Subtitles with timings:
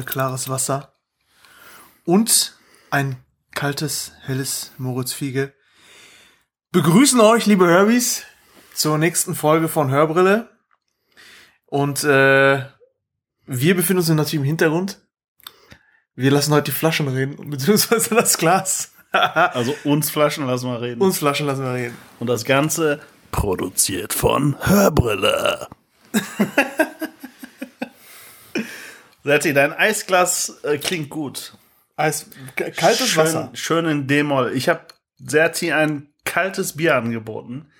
[0.00, 0.92] kristallklares Wasser
[2.04, 2.54] und
[2.90, 3.16] ein
[3.54, 5.52] kaltes, helles Moritzfiege
[6.72, 8.24] begrüßen euch, liebe Herbies,
[8.74, 10.48] zur nächsten Folge von Hörbrille.
[11.66, 12.64] Und äh,
[13.46, 15.00] wir befinden uns natürlich im Hintergrund.
[16.14, 18.92] Wir lassen heute die Flaschen reden, beziehungsweise das Glas.
[19.12, 21.00] Also uns Flaschen lassen wir reden.
[21.00, 21.96] Uns Flaschen lassen wir reden.
[22.20, 23.00] Und das Ganze
[23.32, 25.66] produziert von Hörbrille.
[29.22, 31.54] Serti, dein Eisglas äh, klingt gut.
[31.96, 33.50] Eis, kaltes schön, Wasser.
[33.52, 34.52] Schön in D-Moll.
[34.54, 34.86] Ich habe
[35.18, 37.70] Serti ein kaltes Bier angeboten.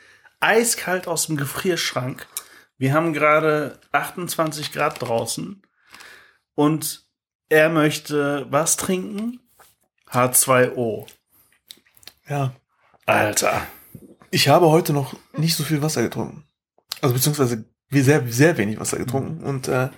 [0.41, 2.27] Eiskalt aus dem Gefrierschrank.
[2.77, 5.63] Wir haben gerade 28 Grad draußen.
[6.55, 7.07] Und
[7.49, 9.41] er möchte was trinken?
[10.11, 11.07] H2O.
[12.29, 12.55] Ja.
[13.07, 13.67] Alter.
[14.31, 16.45] Ich habe heute noch nicht so viel Wasser getrunken.
[17.01, 19.43] Also beziehungsweise wie sehr, sehr wenig Wasser getrunken.
[19.45, 19.89] Und äh,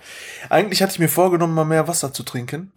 [0.49, 2.73] eigentlich hatte ich mir vorgenommen, mal mehr Wasser zu trinken.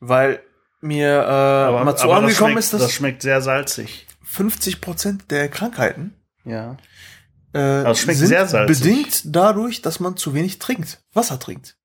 [0.00, 0.42] Weil
[0.80, 4.06] mir äh, mal zu angekommen schmeckt, ist, dass das schmeckt sehr salzig.
[4.24, 6.72] 50 Prozent der Krankheiten Ja.
[7.52, 8.80] äh, Das schmeckt sind sehr salzig.
[8.80, 11.76] bedingt dadurch, dass man zu wenig trinkt, Wasser trinkt.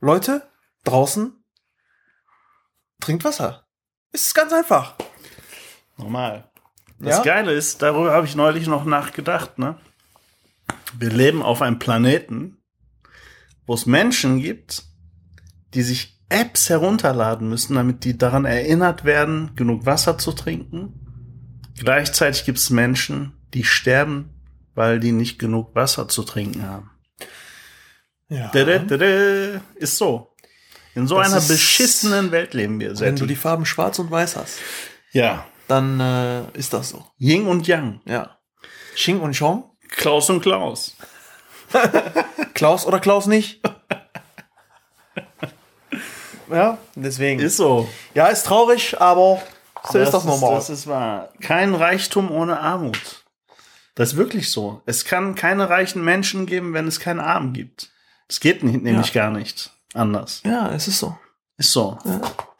[0.00, 0.48] Leute
[0.84, 1.44] draußen
[3.00, 3.66] trinkt Wasser.
[4.12, 4.94] Ist ganz einfach.
[5.96, 6.50] Normal.
[6.98, 7.22] Das Ja?
[7.22, 9.76] Geile ist, darüber habe ich neulich noch nachgedacht, ne?
[10.98, 12.58] Wir leben auf einem Planeten,
[13.66, 14.84] wo es Menschen gibt,
[15.74, 20.94] die sich Apps herunterladen müssen, damit die daran erinnert werden, genug Wasser zu trinken.
[21.78, 24.30] Gleichzeitig gibt es Menschen, die sterben,
[24.74, 26.90] weil die nicht genug Wasser zu trinken haben.
[28.28, 28.50] Ja.
[28.52, 30.34] Dada, dada, Ist so.
[30.94, 32.98] In so Das einer beschissenen Welt leben wir.
[32.98, 34.58] Wenn du die Farben schwarz und weiß hast,
[35.12, 35.46] ja.
[35.68, 37.04] dann äh, ist das so.
[37.18, 38.00] Yin und Yang.
[38.04, 38.38] Ja.
[38.94, 39.69] Xing und Chong.
[39.90, 40.96] Klaus und Klaus.
[42.54, 43.60] Klaus oder Klaus nicht?
[46.50, 47.40] ja, deswegen.
[47.40, 47.88] Ist so.
[48.14, 49.42] ja, ist traurig, aber
[49.90, 50.54] so ist das normal.
[50.54, 51.30] das ist wahr.
[51.40, 53.24] Kein Reichtum ohne Armut.
[53.94, 54.82] Das ist wirklich so.
[54.86, 57.90] Es kann keine reichen Menschen geben, wenn es keine Armen gibt.
[58.28, 60.42] Es geht nicht, nämlich gar nicht anders.
[60.44, 61.18] ja, es ist so.
[61.56, 61.98] Ist so.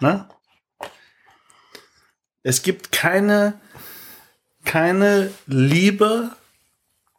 [0.00, 0.28] Ne?
[2.42, 3.60] Es gibt keine,
[4.64, 6.32] keine Liebe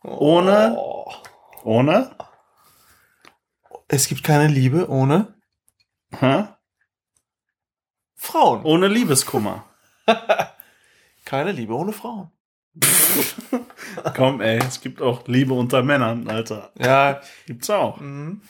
[0.04, 1.12] ohne, Oh.
[1.64, 2.12] ohne,
[3.88, 5.34] Es gibt keine Liebe ohne
[6.18, 6.46] hä?
[8.16, 8.64] Frauen.
[8.64, 9.66] ohne Liebeskummer.
[11.26, 12.32] Keine Liebe ohne Frauen.
[14.16, 16.72] Komm, ey, es gibt auch Liebe unter Männern, Alter.
[16.78, 17.22] Ja.
[17.46, 17.98] Gibt's auch.
[18.00, 18.42] Mhm.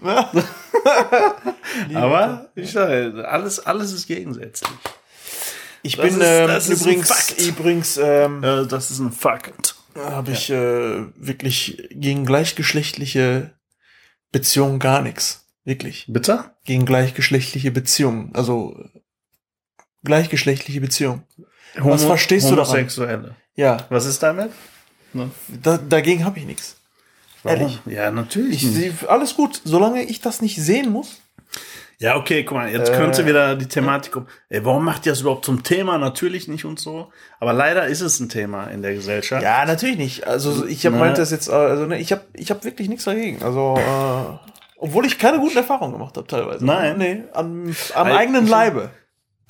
[1.94, 4.70] Aber ich sage, alles, alles ist gegensätzlich.
[5.82, 7.40] ich Das bin ist- ähm, das ist ein übrigens, Fakt.
[7.40, 9.74] übrigens ähm, Äh, das ist ein Fakt.
[9.94, 13.54] Habe ich äh, wirklich gegen gleichgeschlechtliche
[14.32, 15.46] Beziehungen gar nichts.
[15.64, 16.06] Wirklich.
[16.08, 16.52] Bitte?
[16.64, 18.34] Gegen gleichgeschlechtliche Beziehungen.
[18.34, 18.76] Also
[20.04, 21.24] gleichgeschlechtliche Beziehungen.
[21.76, 22.68] Was verstehst du daran?
[22.72, 23.36] Homosexuelle.
[23.54, 24.50] Ja, Was ist damit?
[25.12, 25.30] Ne?
[25.62, 26.76] da, dagegen habe ich nichts.
[27.44, 27.80] Ehrlich.
[27.86, 28.64] Ja, natürlich.
[28.64, 31.20] Ich, alles gut, solange ich das nicht sehen muss.
[32.00, 34.28] Ja, okay, guck mal, jetzt Äh, könnte wieder die Thematik um.
[34.48, 35.98] Ey, warum macht ihr das überhaupt zum Thema?
[35.98, 37.10] Natürlich nicht und so.
[37.40, 39.42] Aber leider ist es ein Thema in der Gesellschaft.
[39.42, 40.26] Ja, natürlich nicht.
[40.26, 41.06] Also ich habe Na.
[41.06, 43.42] meint das jetzt, also ne, ich habe ich hab wirklich nichts dagegen.
[43.42, 46.64] Also äh, obwohl ich keine guten Erfahrungen gemacht habe teilweise.
[46.64, 46.98] Nein.
[46.98, 48.90] Nee, am, am Weil eigenen Leibe.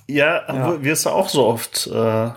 [0.07, 2.31] Ja, obwohl wirst du auch so oft äh, äh,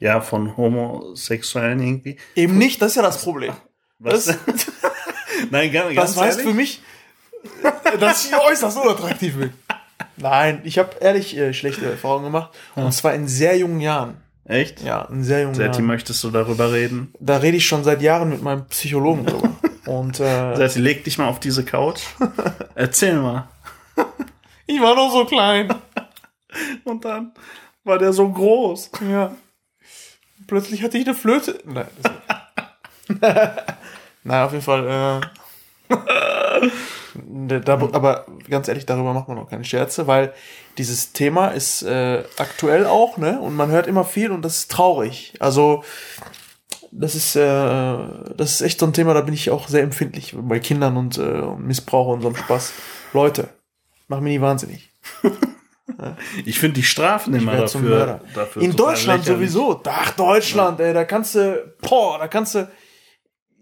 [0.00, 2.16] ja von Homosexuellen irgendwie.
[2.34, 3.54] Eben nicht, das ist ja das Problem.
[4.00, 4.24] Was?
[4.26, 4.38] Das,
[5.50, 6.82] Nein, ganz, das ganz heißt für mich,
[8.00, 9.52] dass ich äußerst unattraktiv bin.
[10.16, 12.50] Nein, ich habe ehrlich äh, schlechte Erfahrungen gemacht.
[12.74, 14.16] Und zwar in sehr jungen Jahren.
[14.44, 14.82] Echt?
[14.82, 15.86] Ja, in sehr jungen Serti, Jahren.
[15.86, 17.12] möchtest du darüber reden?
[17.18, 19.50] Da rede ich schon seit Jahren mit meinem Psychologen drüber.
[19.86, 22.02] Und äh, Serti, leg dich mal auf diese Couch.
[22.74, 23.48] Erzähl mal.
[24.66, 25.74] ich war noch so klein.
[26.84, 27.32] Und dann
[27.84, 28.90] war der so groß.
[29.10, 29.34] Ja.
[30.46, 31.58] Plötzlich hatte ich eine Flöte.
[31.64, 31.88] Nein.
[33.20, 33.50] Das
[34.22, 35.22] Nein, auf jeden Fall.
[35.90, 36.70] Äh,
[37.48, 40.32] da, da, aber ganz ehrlich, darüber macht man auch keine Scherze, weil
[40.78, 43.40] dieses Thema ist äh, aktuell auch, ne?
[43.40, 45.34] Und man hört immer viel und das ist traurig.
[45.40, 45.82] Also
[46.92, 47.42] das ist, äh,
[48.36, 51.18] das ist echt so ein Thema, da bin ich auch sehr empfindlich bei Kindern und,
[51.18, 52.72] äh, und Missbrauch und so einem Spaß.
[53.12, 53.48] Leute,
[54.08, 54.90] mach mich nie wahnsinnig.
[56.44, 59.50] Ich finde die Strafen immer dafür, dafür In Deutschland lächerlich.
[59.52, 59.80] sowieso.
[59.86, 62.68] Ach, Deutschland, ey, da kannst du, boah, da kannst du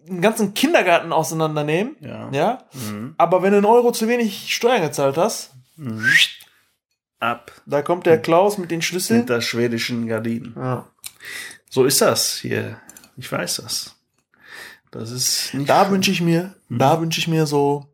[0.08, 1.96] einen ganzen Kindergarten auseinandernehmen.
[2.00, 2.30] Ja.
[2.32, 2.64] Ja.
[2.72, 3.14] Mhm.
[3.18, 5.52] Aber wenn du einen Euro zu wenig Steuern gezahlt hast,
[7.20, 9.20] Ab da kommt der Klaus mit den Schlüsseln.
[9.20, 10.54] hinter schwedischen Gardinen.
[10.56, 10.86] Ja.
[11.70, 12.78] So ist das hier.
[13.16, 13.96] Ich weiß das.
[14.90, 15.68] Das ist nicht.
[15.68, 16.78] Da wünsche ich mir, Mhm.
[16.78, 17.86] da wünsche ich mir so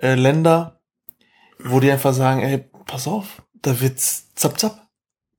[0.00, 0.80] äh, Länder,
[1.58, 4.86] wo die einfach sagen, ey, pass auf, da wird's zapp zapp.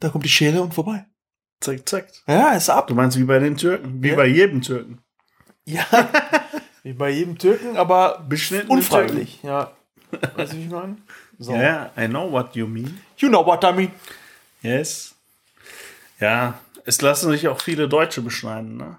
[0.01, 1.05] Da kommt die Schere und vorbei.
[1.61, 2.07] Zack, zack.
[2.27, 2.87] Ja, ist ab.
[2.87, 4.03] Du meinst wie bei den Türken?
[4.03, 4.15] Wie Ja.
[4.15, 4.99] bei jedem Türken.
[5.73, 5.85] Ja.
[6.83, 9.39] Wie bei jedem Türken, aber Beschnitten unfreiwillig.
[9.43, 9.71] Ja.
[10.35, 10.97] Weißt du, wie ich meine?
[11.37, 11.53] So.
[11.53, 12.99] Ja, yeah, I know what you mean.
[13.17, 13.91] You know what I mean.
[14.61, 15.13] Yes.
[16.19, 18.97] Ja, es lassen sich auch viele Deutsche beschneiden, ne?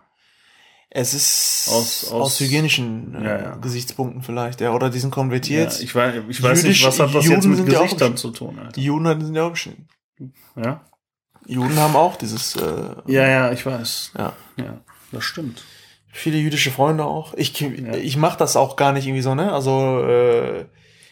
[0.93, 3.55] Es ist Aus- aus, aus- hygienischen äh, Ja, ja.
[3.57, 4.73] Gesichtspunkten vielleicht, ja.
[4.73, 5.81] Oder die sind Ja, konvertiert.
[5.81, 8.31] ich weiß, ich weiß Jüdisch- nicht, was hat das Juden jetzt mit ja Gesichtern zu
[8.31, 8.73] tun, Alter.
[8.73, 9.89] die Juden sind ja auch beschnitten.
[10.57, 10.81] Ja?
[11.47, 14.13] Juden haben auch dieses, äh, ja, ja, ich weiß.
[14.19, 14.33] ja.
[14.57, 14.81] Ja,
[15.13, 15.63] das stimmt.
[16.13, 17.35] Viele jüdische Freunde auch.
[17.35, 19.53] Ich, ich mach das auch gar nicht irgendwie so, ne?
[19.53, 20.67] Also, äh,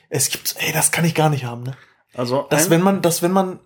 [0.08, 1.76] es gibt, ey, das kann ich gar nicht haben, ne?
[2.14, 3.60] Also, Dass wenn man, dass wenn man,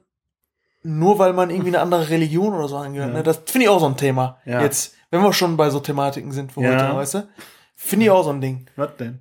[0.82, 3.16] nur weil man irgendwie eine andere Religion oder so angehört, Ja.
[3.18, 3.22] ne?
[3.22, 4.38] Das finde ich auch so ein Thema.
[4.44, 4.60] Ja.
[4.60, 6.70] Jetzt, wenn wir schon bei so Thematiken sind für Ja.
[6.72, 7.28] heute, weißt du?
[7.76, 8.66] Finde ich auch so ein Ding.
[8.76, 9.20] was denn?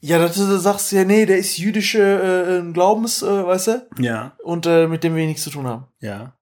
[0.00, 3.86] Ja, dass du sagst, ja, nee, der ist jüdische äh, Glaubens, äh, weißt du?
[3.98, 5.86] Ja, Und äh, mit dem wir nichts zu tun haben.
[6.00, 6.32] ja.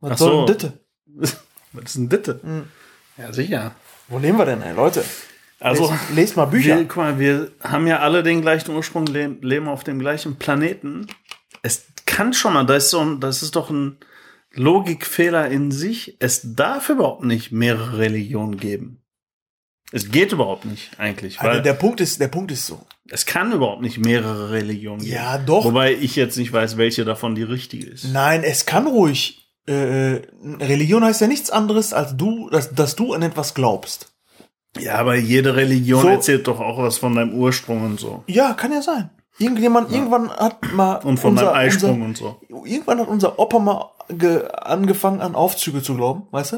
[0.00, 0.44] Was Ach soll so.
[0.44, 0.72] denn Ditte?
[1.72, 2.40] Was ist denn Ditte?
[2.42, 2.68] Hm.
[3.16, 3.72] Ja, sicher.
[4.08, 5.04] Wo leben wir denn, ey, Leute?
[5.58, 6.76] Also, lest, lest mal Bücher.
[6.76, 10.36] wir, guck mal, wir haben ja alle den gleichen Ursprung, le leben auf dem gleichen
[10.36, 11.06] Planeten.
[11.62, 13.98] Es kann schon mal, das ist, so ein, das ist doch ein
[14.52, 16.16] Logikfehler in sich.
[16.18, 19.02] Es darf überhaupt nicht mehrere Religionen geben.
[19.92, 21.40] Es geht überhaupt nicht, eigentlich.
[21.40, 22.84] Weil Also der Punkt ist, der Punkt ist so.
[23.08, 25.12] es kann überhaupt nicht mehrere Religionen geben.
[25.12, 25.64] Ja, doch.
[25.64, 28.04] Wobei ich jetzt nicht weiß, welche davon die richtige ist.
[28.12, 29.45] Nein, es kann ruhig.
[29.66, 30.22] Äh,
[30.60, 34.12] Religion heißt ja nichts anderes, als du, dass, dass du an etwas glaubst.
[34.78, 38.22] Ja, aber jede Religion So- erzählt doch auch was von deinem Ursprung und so.
[38.26, 39.10] Ja, kann ja sein.
[39.38, 42.36] Irgendjemand, irgendwann hat mal Und von deinem Eisprung und so.
[42.48, 46.56] Unser, irgendwann hat unser Opa mal ge, angefangen an Aufzüge zu glauben, weißt du?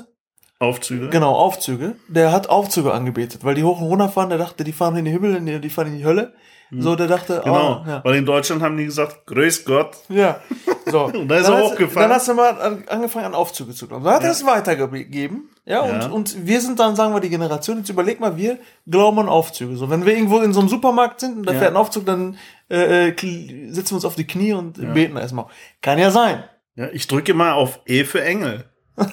[0.61, 1.09] Aufzüge.
[1.09, 1.97] Genau, Aufzüge.
[2.09, 5.05] Der hat Aufzüge angebetet, weil die hoch und runter fahren, der dachte, die fahren in
[5.05, 6.35] den Himmel, die fahren in die Hölle.
[6.71, 7.83] So, der dachte, Genau.
[7.85, 8.05] oh, ja.
[8.05, 9.97] Weil in Deutschland haben die gesagt, grüß Gott.
[10.11, 10.41] Ja,
[10.85, 11.05] so.
[11.15, 12.09] Und da ist dann er hochgefahren.
[12.11, 14.05] Dann hast du mal an, angefangen an Aufzüge zu glauben.
[14.05, 15.49] Dann hat er es weitergegeben.
[15.65, 16.05] Ja, Ja.
[16.07, 19.29] Und, und wir sind dann, sagen wir, die Generation, jetzt überleg mal, wir glauben an
[19.29, 19.77] Aufzüge.
[19.77, 21.59] So, wenn wir irgendwo in so einem Supermarkt sind und da Ja.
[21.59, 22.37] fährt ein Aufzug, dann
[22.71, 25.47] äh, äh, setzen wir uns auf die Knie und beten erstmal.
[25.81, 26.45] Kann ja sein.
[26.77, 28.65] Ja, ich drücke mal auf E für Engel.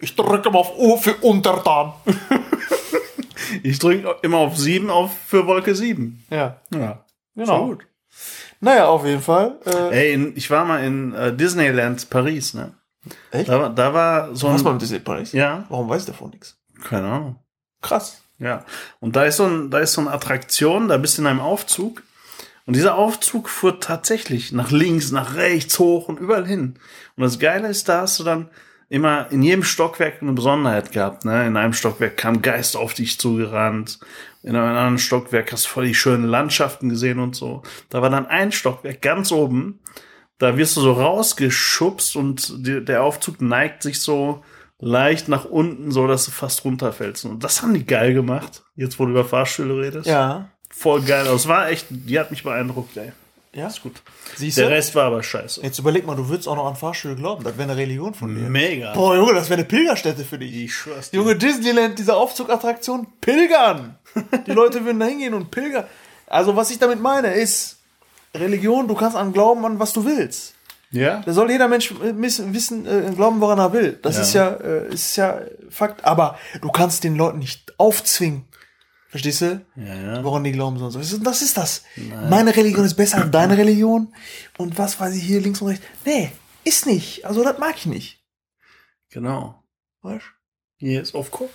[0.00, 1.94] Ich drücke mal auf O für Untertan.
[3.62, 6.24] Ich drücke immer auf 7 auf für Wolke 7.
[6.30, 7.04] Ja, Ja.
[7.34, 7.46] genau.
[7.58, 7.86] Schon gut.
[8.60, 9.58] Naja, auf jeden Fall.
[9.66, 12.72] Äh, Ey, ich war mal in äh, Disneyland Paris, ne?
[13.30, 13.48] Echt?
[13.48, 14.64] Da, war- da war so Was ein.
[14.64, 15.32] mal mit Disney Paris?
[15.32, 16.56] Ja, Warum weiß der davon nichts?
[16.88, 17.36] keine Ahnung.
[17.82, 18.22] Krass.
[18.38, 18.64] Ja.
[19.00, 21.40] Und da ist so ein, da ist so eine Attraktion, da bist du in einem
[21.40, 22.02] Aufzug.
[22.66, 26.76] Und dieser Aufzug fuhr tatsächlich nach links, nach rechts, hoch und überall hin.
[27.16, 28.48] Und das Geile ist, da hast du dann
[28.88, 31.24] immer in jedem Stockwerk eine Besonderheit gehabt.
[31.24, 31.46] Ne?
[31.46, 33.98] In einem Stockwerk kam Geist auf dich zugerannt.
[34.42, 37.62] In einem anderen Stockwerk hast du voll die schönen Landschaften gesehen und so.
[37.88, 39.80] Da war dann ein Stockwerk ganz oben.
[40.38, 44.42] Da wirst du so rausgeschubst und die, der Aufzug neigt sich so
[44.78, 47.24] leicht nach unten, so dass du fast runterfällst.
[47.24, 48.64] Und das haben die geil gemacht.
[48.76, 50.06] Jetzt, wo du über Fahrstühle redest.
[50.06, 50.50] Ja.
[50.70, 51.24] Voll geil.
[51.24, 53.12] Das war echt, die hat mich beeindruckt, ey.
[53.54, 53.68] Ja.
[53.68, 54.02] Ist gut.
[54.36, 54.74] Siehst Der du?
[54.74, 55.62] Rest war aber scheiße.
[55.62, 57.44] Jetzt überleg mal, du würdest auch noch an Fahrstühle glauben.
[57.44, 58.42] Das wäre eine Religion von dir.
[58.48, 58.92] Mega.
[58.94, 60.52] Boah, Junge, das wäre eine Pilgerstätte für dich.
[60.54, 61.18] Ich schwör's dir.
[61.18, 63.96] Junge, Disneyland, diese Aufzugattraktion, pilgern.
[64.46, 65.84] Die Leute würden da hingehen und pilgern.
[66.26, 67.78] Also, was ich damit meine, ist,
[68.34, 70.54] Religion, du kannst an glauben, an was du willst.
[70.90, 71.22] Ja?
[71.24, 73.98] Da soll jeder Mensch wissen, äh, glauben, woran er will.
[74.02, 74.22] Das Ja.
[74.22, 76.04] ist ja, äh, ist ja Fakt.
[76.04, 78.44] Aber du kannst den Leuten nicht aufzwingen.
[79.14, 79.64] Verstehst du?
[79.76, 80.24] Ja, ja.
[80.24, 80.92] Woran die glauben sollen.
[80.92, 81.84] Das ist- Das ist das.
[82.28, 84.12] Meine Religion ist besser als deine Religion.
[84.58, 85.84] Und was weiß ich hier links und rechts.
[86.04, 86.32] Nee,
[86.64, 87.24] ist nicht.
[87.24, 88.20] Also, das mag ich nicht.
[89.10, 89.62] Genau.
[90.02, 90.24] Weißt?
[90.78, 91.52] Yes, of course.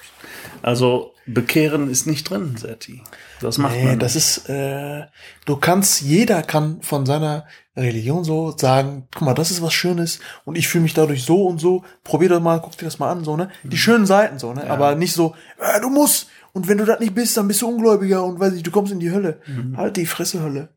[0.61, 3.03] Also, bekehren ist nicht drin, Setti.
[3.41, 3.99] Das macht Nee, man.
[3.99, 4.23] das nicht.
[4.37, 5.05] ist, äh,
[5.45, 10.19] du kannst, jeder kann von seiner Religion so sagen, guck mal, das ist was Schönes
[10.45, 13.11] und ich fühle mich dadurch so und so, probier doch mal, guck dir das mal
[13.11, 13.51] an, so, ne?
[13.63, 14.69] Die schönen Seiten, so, ne?
[14.69, 17.67] Aber nicht so, äh, du musst, und wenn du das nicht bist, dann bist du
[17.67, 19.41] Ungläubiger und weiß ich, du kommst in die Hölle.
[19.75, 20.69] Halt die Fresse, Hölle.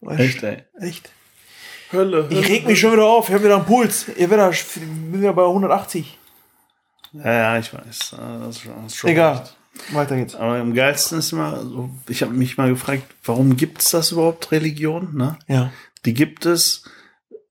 [0.00, 0.20] Weißt?
[0.20, 0.64] Echt, ey.
[0.80, 1.10] Echt.
[1.92, 2.40] Hölle, Hölle.
[2.40, 4.06] Ich reg mich schon wieder auf, ich hab wieder einen Puls.
[4.16, 6.18] Ihr werdet bin wieder bei 180.
[7.12, 8.16] Ja, ja, ich weiß.
[8.18, 9.36] Das ist schon, das ist schon Egal.
[9.38, 9.56] recht.
[9.92, 10.34] Weiter geht's.
[10.34, 14.12] Aber am geilsten ist immer, so, ich habe mich mal gefragt, warum gibt es das
[14.12, 15.14] überhaupt, Religion?
[15.14, 15.38] Ne?
[15.48, 15.72] Ja.
[16.04, 16.84] Die gibt es,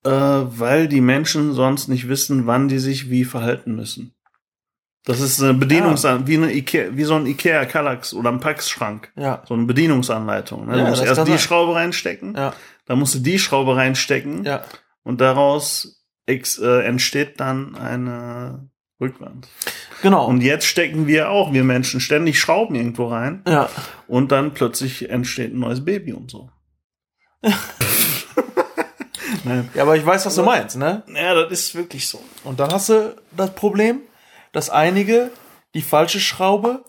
[0.03, 4.13] äh, weil die Menschen sonst nicht wissen, wann die sich wie verhalten müssen.
[5.05, 9.11] Das ist eine Bedienungsanleitung, wie, eine Ikea, wie so ein Ikea Kallax oder ein Pax-Schrank.
[9.15, 9.41] Ja.
[9.47, 10.67] So eine Bedienungsanleitung.
[10.67, 10.77] Ne?
[10.77, 11.39] Ja, du musst erst die sein.
[11.39, 12.53] Schraube reinstecken, Ja.
[12.85, 14.63] dann musst du die Schraube reinstecken Ja.
[15.03, 19.47] und daraus ex, äh, entsteht dann eine rückwärts.
[20.03, 20.27] Genau.
[20.27, 23.69] Und jetzt stecken wir auch, wir Menschen, ständig Schrauben irgendwo rein ja.
[24.07, 26.49] und dann plötzlich entsteht ein neues Baby und so.
[29.75, 31.03] Ja, aber ich weiß, was du meinst, ne?
[31.07, 32.21] Ja, das ist wirklich so.
[32.43, 34.01] Und dann hast du das Problem,
[34.51, 35.31] dass einige
[35.73, 36.83] die falsche Schraube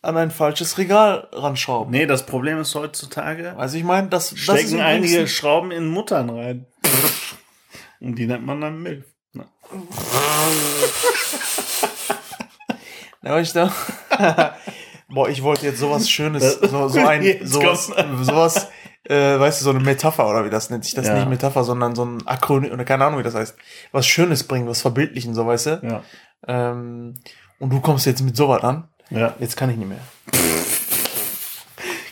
[0.00, 1.90] an ein falsches Regal ranschrauben.
[1.90, 5.70] Nee, das Problem ist heutzutage, Also ich meine, das, das stecken übrigens einige ein- Schrauben
[5.72, 6.66] in Muttern rein.
[8.00, 9.04] und die nennt man dann Milf.
[9.32, 9.46] Na.
[13.40, 13.72] Ich da,
[15.10, 17.86] Boah, ich wollte jetzt sowas Schönes, Das- so, so ein, sowas,
[18.22, 18.68] sowas,
[19.04, 21.14] äh, weißt du, so eine Metapher oder wie das nennt sich das Ja.
[21.14, 23.56] nicht Metapher, sondern so ein Akronym oder keine Ahnung, wie das heißt.
[23.92, 25.80] Was Schönes bringen, was verbildlichen, so weißt du.
[25.82, 26.02] Ja.
[26.46, 27.14] Ähm,
[27.58, 28.88] und du kommst jetzt mit sowas an.
[29.10, 29.34] Ja.
[29.38, 29.98] Jetzt kann ich nicht mehr.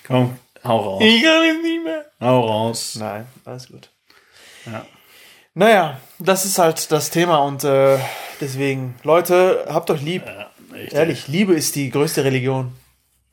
[0.07, 1.03] Komm, hau raus.
[1.05, 2.05] Ich kann jetzt nicht mehr.
[2.21, 2.97] Hau raus.
[2.99, 3.91] Nein, alles gut.
[4.65, 4.85] Ja.
[5.55, 7.99] Naja, das ist halt das Thema und äh,
[8.41, 10.23] deswegen, Leute, habt euch lieb.
[10.27, 10.51] Ja.
[10.93, 12.73] Ehrlich, Liebe ist die größte Religion.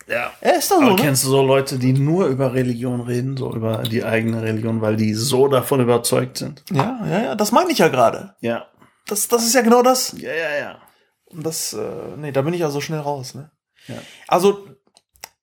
[0.08, 0.32] Ja.
[0.42, 1.02] Ja, ist doch so, Aber ne?
[1.02, 4.96] kennst du so Leute, die nur über Religion reden, so über die eigene Religion, weil
[4.98, 6.64] die so davon überzeugt sind?
[6.72, 8.36] Ja, ja, ja, das meine ich ja gerade.
[8.42, 8.68] Ja.
[9.08, 10.14] Das, das ist ja genau das.
[10.18, 10.82] Ja, ja, ja.
[11.26, 13.50] Und das, äh, nee, da bin ich ja so schnell raus, ne?
[13.88, 13.96] Ja.
[14.28, 14.68] Also,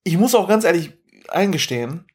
[0.04, 0.92] ich muss auch ganz ehrlich
[1.28, 2.06] eingestehen,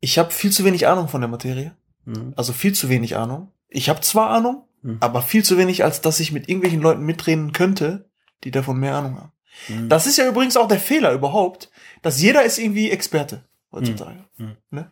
[0.00, 1.74] ich habe viel zu wenig Ahnung von der Materie.
[2.04, 2.34] Mhm.
[2.36, 3.52] Also viel zu wenig Ahnung.
[3.68, 4.98] Ich habe zwar Ahnung, Mhm.
[5.00, 8.10] aber viel zu wenig, als dass ich mit irgendwelchen Leuten mitreden könnte,
[8.44, 9.32] die davon mehr Ahnung haben.
[9.68, 9.88] Mhm.
[9.88, 11.70] Das ist ja übrigens auch der Fehler überhaupt,
[12.02, 14.24] dass jeder ist irgendwie Experte heutzutage.
[14.36, 14.56] Mhm.
[14.70, 14.90] Ne?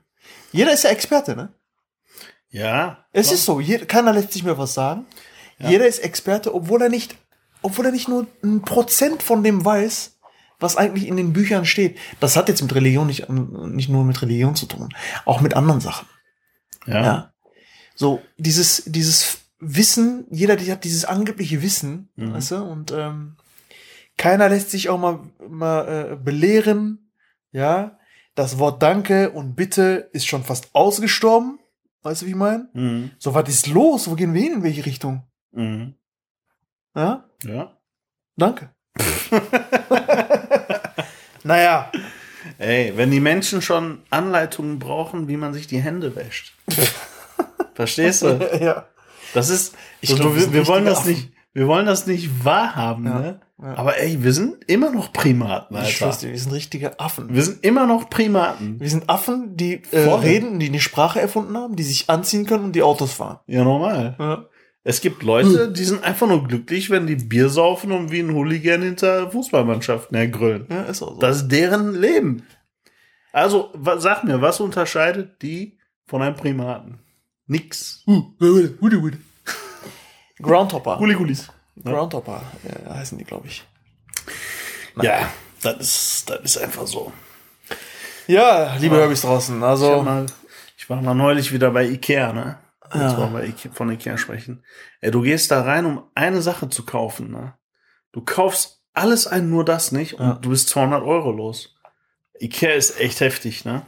[0.53, 1.53] Jeder ist ja Experte, ne?
[2.51, 3.05] ja.
[3.13, 3.35] Es Ja.
[3.35, 5.07] ist so, jeder, keiner lässt sich mehr was sagen.
[5.59, 5.71] Ja.
[5.71, 7.17] Jeder ist Experte, obwohl er nicht,
[7.63, 10.19] obwohl er nicht nur ein Prozent von dem weiß,
[10.59, 11.99] was eigentlich in den Büchern steht.
[12.21, 14.89] Das hat jetzt mit Religion nicht, nicht nur mit Religion zu tun,
[15.25, 16.07] auch mit anderen Sachen.
[16.87, 17.03] Ja.
[17.05, 17.33] Ja.
[17.95, 22.33] So, dieses, dieses Wissen, jeder hat dieses angebliche Wissen, Mhm.
[22.35, 23.37] weißt du, und ähm,
[24.17, 27.13] keiner lässt sich auch mal, mal äh, belehren,
[27.51, 27.99] ja.
[28.35, 31.59] Das Wort Danke und Bitte ist schon fast ausgestorben,
[32.03, 32.71] weißt du, wie ich meine?
[32.73, 33.11] Mhm.
[33.19, 34.09] So, was ist los?
[34.11, 34.55] Wo gehen wir hin?
[34.55, 35.23] In welche Richtung?
[35.51, 35.95] Mhm.
[36.95, 37.77] Ja, Ja.
[38.37, 38.71] danke.
[41.45, 41.91] naja,
[42.59, 46.55] Ey, wenn die Menschen schon Anleitungen brauchen, wie man sich die Hände wäscht.
[47.75, 48.29] Verstehst du?
[48.61, 48.87] ja.
[49.35, 53.05] Das ist, Ich so, glaub, wir wir, wollen das nicht, wir wollen das nicht wahrhaben,
[53.05, 53.41] Ja, ne?
[53.63, 53.75] ja.
[53.75, 55.93] Aber ey, wir sind immer noch Primaten, Ich Alter.
[55.93, 57.35] schwör's dir, wir sind richtige Affen.
[57.35, 58.81] Wir sind immer noch Primaten.
[58.81, 62.65] Wir sind Affen, die äh, reden, die eine Sprache erfunden haben, die sich anziehen können
[62.65, 63.39] und die Autos fahren.
[63.47, 64.17] Ja, normal.
[64.19, 64.47] Ja.
[64.85, 68.35] Es gibt Leute, die sind einfach nur glücklich, wenn die Bier saufen und wie ein
[68.35, 70.67] Hooligan hinter Fußballmannschaften hergrölen.
[70.71, 71.19] Ja, ist auch so.
[71.21, 72.43] Das ist deren Leben.
[73.33, 76.99] Also, wa- sag mir, was unterscheidet die von einem Primaten?
[77.47, 78.05] Nix.
[80.43, 80.99] Groundhopper.
[80.99, 81.51] Huligulis.
[81.83, 82.43] Groundhopper
[82.87, 83.65] ja, heißen die, glaube ich.
[85.01, 85.29] Ja,
[85.63, 87.13] das ist, das ist einfach so.
[88.27, 89.57] Ja, liebe Herbys draußen.
[89.59, 90.27] Ich, Also, mal,
[90.77, 92.59] ich war mal neulich wieder bei Ikea, ne?
[92.85, 93.17] Jetzt Ja.
[93.19, 94.65] wollen wir Ikea, von Ikea sprechen.
[95.01, 97.55] Ey, du gehst da rein, um eine Sache zu kaufen, ne?
[98.13, 100.33] Du kaufst alles ein, nur das nicht und Ja.
[100.35, 101.75] du bist 200 Euro los.
[102.39, 103.87] Ikea ist echt heftig, ne?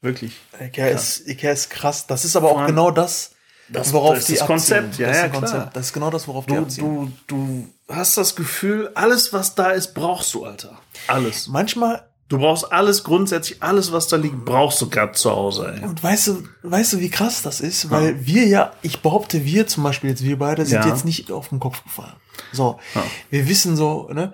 [0.00, 0.40] Wirklich.
[0.60, 2.08] Ikea ist, Ikea ist krass.
[2.08, 3.36] Das ist aber auch genau das,
[3.68, 4.46] Das, worauf das die ist das.
[4.46, 5.40] Konzept, ja, das ist ja, klar.
[5.42, 5.76] Konzept.
[5.76, 6.84] Das ist genau das, worauf die Du, abziehen.
[7.26, 10.78] du, du hast das Gefühl, alles, was da ist, brauchst du, Alter.
[11.06, 11.48] Alles.
[11.48, 15.84] Manchmal, Du brauchst alles, grundsätzlich alles, was da liegt, brauchst du gerade zu Hause, ey.
[15.86, 17.90] und weißt du, weißt du, wie krass das ist?
[17.90, 20.88] Weil wir ja, ich behaupte, wir zum Beispiel jetzt, wir beide sind Ja.
[20.88, 22.14] jetzt nicht auf den Kopf gefallen.
[22.50, 23.04] So, Ja.
[23.28, 24.32] wir wissen so, ne?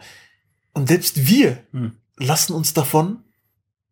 [0.75, 1.97] Und selbst wir Hm.
[2.19, 3.25] lassen uns davon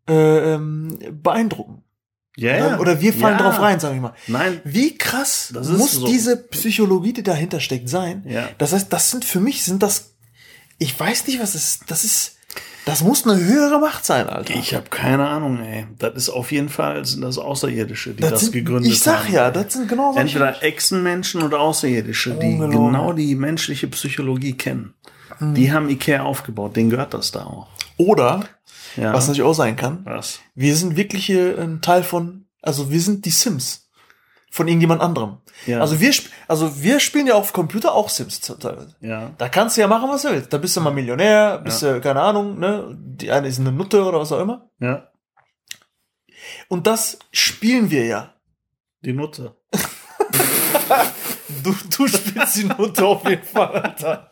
[0.09, 1.83] äh, ähm, beeindrucken.
[2.39, 3.43] Ja, Oder wir fallen ja.
[3.43, 4.13] drauf rein, sag ich mal.
[4.27, 6.07] Nein, Wie krass Das muss so.
[6.07, 8.25] diese Psychologie, die dahinter steckt, sein?
[8.29, 8.49] Ja.
[8.59, 10.13] Das heißt, das sind für mich sind das,
[10.79, 11.81] ich weiß nicht, was das ist.
[11.91, 12.37] Das ist,
[12.85, 14.55] das muss eine höhere Macht sein, Alter.
[14.55, 15.87] ich habe keine Ahnung, ey.
[15.99, 19.33] Das ist auf jeden Fall, sind das Außerirdische, die das, sind, gegründet Ich sag haben.
[19.35, 20.21] ja, das sind genau solche.
[20.21, 22.87] Entweder Echsenmenschen oder Außerirdische, die Ungelogen.
[22.93, 24.93] genau die menschliche Psychologie kennen.
[25.39, 25.55] Hm.
[25.55, 27.67] Die haben Ikea aufgebaut, denen gehört das da auch.
[27.97, 28.45] Oder,
[28.97, 29.13] Ja.
[29.13, 30.41] was natürlich auch sein kann, Was?
[30.55, 33.83] wir sind wirklich hier ein Teil von, also wir sind die Sims.
[34.51, 35.39] Von irgendjemand anderem.
[35.67, 35.81] Ja.
[35.81, 36.15] Also wir,
[36.49, 38.95] also wir spielen ja auf Computer auch Sims teilweise.
[39.01, 39.33] Ja.
[39.37, 40.51] Da kannst du ja machen, was du willst.
[40.51, 42.97] Da bist du mal Millionär, bist du, keine Ahnung, ne?
[42.97, 44.71] Die eine ist eine Nutte oder was auch immer.
[44.79, 45.09] Ja.
[46.69, 48.35] Und das spielen wir ja.
[49.03, 49.57] Die Nutte.
[51.63, 54.31] Du, du spielst die Nutte auf jeden Fall, Alter.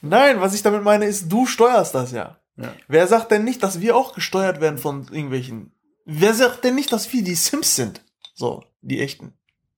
[0.00, 2.39] Nein, was ich damit meine, ist, du steuerst das ja.
[2.56, 2.74] Ja.
[2.88, 5.72] Wer sagt denn nicht, dass wir auch gesteuert werden von irgendwelchen?
[6.04, 8.02] Wer sagt denn nicht, dass wir die Sims sind?
[8.34, 9.32] So, die echten.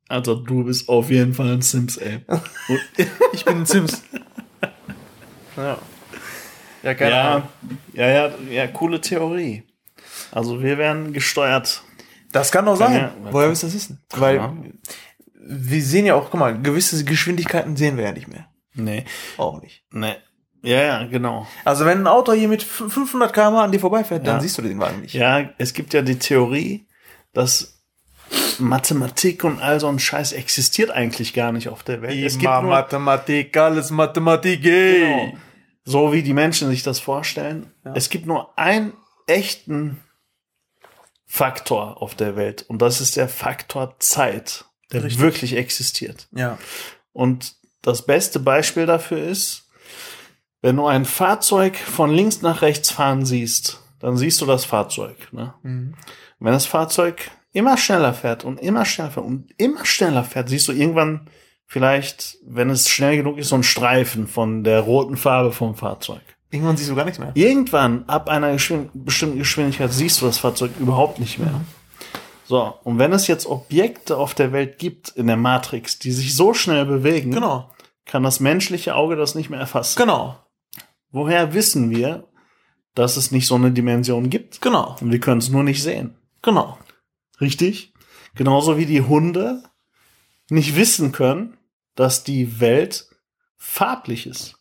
[0.08, 2.20] Also du bist auf jeden Fall ein Sims, ey.
[2.26, 2.42] Und
[3.32, 4.02] Ich bin ein Sims.
[5.56, 5.78] Ja.
[6.82, 7.48] Ja, keine Ja, Ahnung.
[7.92, 9.62] ja, ja, ja, coole Theorie.
[10.32, 11.82] Also wir werden gesteuert.
[12.32, 12.94] Das kann doch sein.
[12.94, 14.00] ja- Woher willst du das wissen?
[14.10, 14.72] Weil Ahnung.
[15.34, 18.48] wir sehen ja auch, guck mal, gewisse Geschwindigkeiten sehen wir ja nicht mehr.
[18.74, 19.04] Nee,
[19.36, 19.84] Auch nicht.
[19.92, 20.14] nee.
[20.62, 21.46] Ja, ja, genau.
[21.64, 24.40] Also wenn ein Auto hier mit 500 km an dir vorbeifährt, dann Ja.
[24.40, 25.12] siehst du den Wagen nicht.
[25.14, 26.86] Ja, es gibt ja die Theorie,
[27.32, 27.80] dass
[28.58, 32.24] Mathematik und all so ein Scheiß existiert eigentlich gar nicht auf der Welt.
[32.24, 34.64] es gibt Immer nur, Mathematik, alles Mathematik.
[34.64, 35.00] ey.
[35.00, 35.38] Genau.
[35.84, 37.72] So wie die Menschen sich das vorstellen.
[37.94, 38.92] Es gibt nur einen
[39.26, 40.00] echten
[41.26, 45.20] Faktor auf der Welt und das ist der Faktor Zeit, der Richtig.
[45.22, 46.28] wirklich existiert.
[46.32, 46.58] Ja.
[47.12, 49.61] Und das beste Beispiel dafür ist,
[50.62, 55.16] wenn du ein Fahrzeug von links nach rechts fahren siehst, dann siehst du das Fahrzeug.
[55.32, 55.54] Ne?
[55.62, 55.94] Mhm.
[56.40, 60.66] Wenn das Fahrzeug immer schneller fährt und immer schneller fährt und immer schneller fährt, siehst
[60.68, 61.28] du irgendwann
[61.66, 66.22] vielleicht, wenn es schnell genug ist, so einen Streifen von der roten Farbe vom Fahrzeug.
[66.50, 67.32] Irgendwann siehst du gar nichts mehr.
[67.34, 71.60] Irgendwann, ab einer geschwind bestimmten Geschwindigkeit, siehst du das Fahrzeug überhaupt nicht mehr.
[72.44, 76.34] So, und wenn es jetzt Objekte auf der Welt gibt in der Matrix, die sich
[76.36, 77.70] so schnell bewegen, Genau.
[78.04, 79.98] kann das menschliche Auge das nicht mehr erfassen.
[79.98, 80.36] Genau.
[81.12, 82.28] Woher wissen wir,
[82.94, 84.60] dass es nicht so eine Dimension gibt?
[84.60, 84.96] Genau.
[85.00, 86.16] Und wir können es nur nicht sehen.
[86.42, 86.78] Genau.
[87.40, 87.92] Richtig?
[88.34, 89.62] Genauso wie die Hunde
[90.48, 91.56] nicht wissen können,
[91.94, 93.08] dass die Welt
[93.56, 94.56] farblich ist.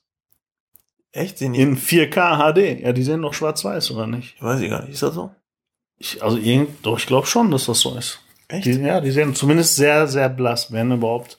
[1.11, 1.41] Echt?
[1.41, 2.81] In 4K HD.
[2.81, 4.41] Ja, die sehen doch schwarz-weiß, oder nicht?
[4.41, 4.93] Weiß ich gar nicht.
[4.93, 5.31] Ist das so?
[5.97, 8.19] Ich, also irgend, doch, ich glaube schon, dass das so ist.
[8.47, 8.65] Echt?
[8.65, 10.71] Die, ja, die sehen zumindest sehr, sehr blass.
[10.71, 11.37] Wenn überhaupt,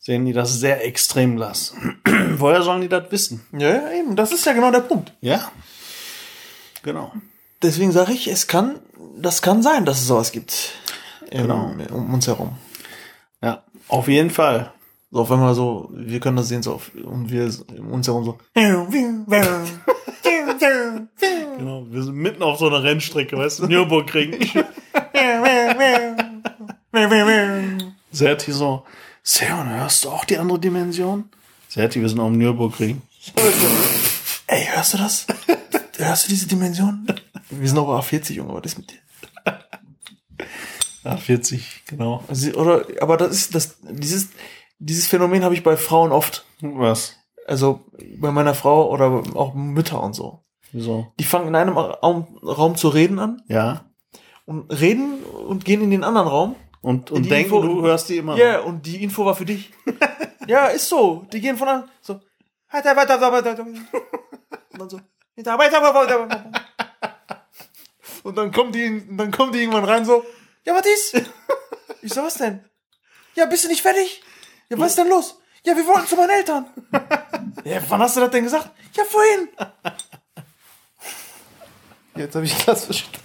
[0.00, 1.74] sehen die das sehr extrem blass.
[2.36, 3.46] Woher sollen die das wissen?
[3.52, 4.16] Ja, ja, eben.
[4.16, 5.12] Das ist ja genau der Punkt.
[5.20, 5.52] Ja.
[6.82, 7.12] Genau.
[7.62, 8.80] Deswegen sage ich, es kann,
[9.18, 10.72] das kann sein, dass es sowas gibt.
[11.30, 11.74] Im, Genau.
[11.92, 12.56] Um uns herum.
[13.42, 14.72] Ja, auf jeden Fall.
[15.10, 18.24] So auf einmal so, wir können das sehen, so auf, und wir um uns herum
[18.24, 18.38] so.
[21.58, 21.84] Genau.
[21.90, 23.66] Wir sind mitten auf so einer Rennstrecke, weißt du?
[23.66, 24.38] Nürburgring.
[28.12, 28.84] Serti so,
[29.22, 31.28] Seon, hörst du auch die andere Dimension?
[31.68, 33.02] Serti, wir sind auf dem Nürburgring.
[34.46, 35.26] Ey, hörst du das?
[35.98, 37.06] hörst du diese Dimension?
[37.50, 38.98] Wir sind aber A40, Junge, was ist mit dir?
[41.04, 42.22] Ah, 40, genau.
[42.28, 44.28] Also, oder, aber das ist, das, dieses,
[44.78, 46.44] dieses Phänomen habe ich bei Frauen oft.
[46.60, 47.16] Was?
[47.46, 47.84] Also
[48.18, 50.44] bei meiner Frau oder auch Mütter und so.
[50.72, 51.12] Wieso?
[51.18, 53.86] Die fangen in einem Raum, Raum zu reden an Ja.
[54.44, 56.54] und reden und gehen in den anderen Raum.
[56.82, 58.36] Und, und Die denken, Info- du hörst die immer.
[58.36, 59.70] Ja, yeah, und die Info war für dich.
[60.46, 61.26] ja, ist so.
[61.32, 62.20] Die gehen von an, so.
[64.72, 65.00] Und dann so.
[68.22, 70.24] Und dann kommen die, dann kommen die irgendwann rein so.
[70.64, 71.22] Ja, was ist?
[72.02, 72.64] Ich so, was denn?
[73.34, 74.22] Ja, bist du nicht fertig?
[74.70, 75.38] Ja, was ist denn los?
[75.64, 76.66] Ja, wir wollten zu meinen Eltern.
[77.64, 78.70] ja, wann hast du das denn gesagt?
[78.96, 79.48] Ja, vorhin.
[82.16, 83.18] Jetzt habe ich das verstanden.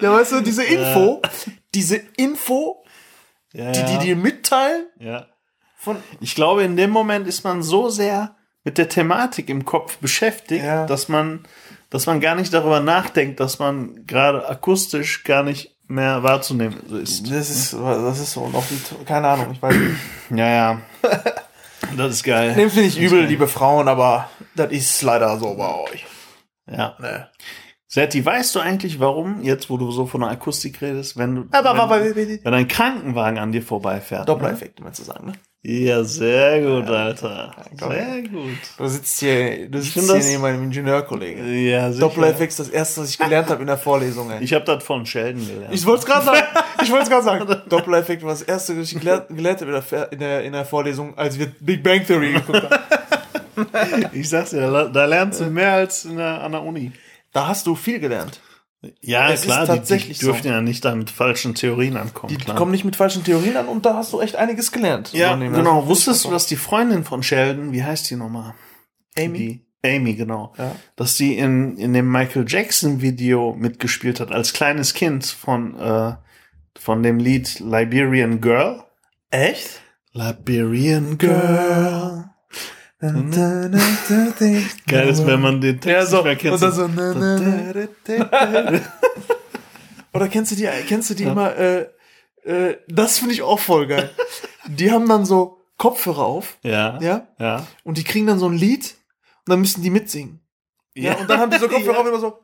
[0.00, 1.22] Ja, weißt du, diese Info,
[1.76, 2.82] diese Info,
[3.52, 5.26] ja, die die dir mitteilen, ja.
[5.76, 8.34] von, Ich glaube, in dem Moment ist man so sehr
[8.64, 10.86] mit der Thematik im Kopf beschäftigt, Ja.
[10.86, 11.44] dass man,
[11.90, 17.30] dass man gar nicht darüber nachdenkt, dass man gerade akustisch gar nicht mehr wahrzunehmen ist.
[17.30, 19.96] das ist, das ist so, und auch die, keine Ahnung, ich weiß nicht.
[20.36, 20.80] Ja, ja.
[21.96, 22.56] Das ist geil.
[22.56, 26.04] Nehmt mir nicht übel, liebe Frauen, aber das ist leider so bei euch.
[26.68, 26.96] Ja.
[26.98, 27.28] Ne.
[27.96, 31.44] Serti, weißt du eigentlich, warum, jetzt wo du so von der Akustik redest, wenn du
[31.50, 32.04] Aber, wenn, aber,
[32.44, 34.28] wenn ein Krankenwagen an dir vorbeifährt?
[34.28, 35.32] Doppler-Effekt, um mal zu sagen, ne?
[35.62, 37.54] Ja, sehr gut, Alter.
[37.80, 37.92] komm.
[37.92, 38.58] Sehr gut.
[38.76, 41.42] Du sitzt hier, du sitzt hier neben meinem Ingenieurkollegen.
[41.64, 42.00] Ja, sicher.
[42.06, 44.44] Doppler-Effekt ist das erste, was ich gelernt habe in der Vorlesung, ey.
[44.44, 45.74] Ich habe das von Sheldon gelernt.
[45.74, 46.42] Ich wollte es gerade sagen.
[46.82, 47.62] Ich wollte es gerade sagen.
[47.70, 50.52] Doppler-Effekt war das erste, was ich gelernt, gelernt habe in der, Fer- in, der, in
[50.52, 54.06] der Vorlesung, als wir Big Bang Theory geguckt haben.
[54.12, 56.92] Ich sag's dir, da, da lernst du mehr als in der, an der Uni.
[57.36, 58.40] Da hast du viel gelernt.
[59.02, 60.48] Ja, Es klar, die, tatsächlich die dürfen so.
[60.48, 62.34] ja nicht da mit falschen Theorien ankommen.
[62.34, 62.56] Die klar.
[62.56, 65.12] kommen nicht mit falschen Theorien an und da hast du echt einiges gelernt.
[65.12, 65.86] ja, genau.
[65.86, 68.54] Wusstest du, dass die Freundin von Sheldon, wie heißt die nochmal?
[69.18, 69.36] Amy?
[69.82, 70.54] Die, Amy, genau.
[70.56, 70.76] Ja.
[70.96, 76.14] Dass die in, in dem Michael Jackson Video mitgespielt hat, als kleines Kind von, äh,
[76.78, 78.82] von dem Lied Liberian Girl.
[79.30, 79.82] Echt?
[80.14, 82.30] Liberian Girl.
[84.86, 86.22] Geil ist, wenn man den Text Ja, so.
[86.22, 86.58] nicht kennt.
[86.58, 86.66] So.
[90.14, 91.88] Oder kennst du die, kennst du die immer, äh,
[92.44, 94.10] äh, das finde ich auch voll geil.
[94.66, 97.66] Die haben dann so Kopfhörer auf, ja, ja, ja.
[97.84, 98.94] und die kriegen dann so ein Lied
[99.44, 100.40] und dann müssen die mitsingen.
[100.94, 102.38] Ja, und dann haben die so Kopfhörer auf und immer so.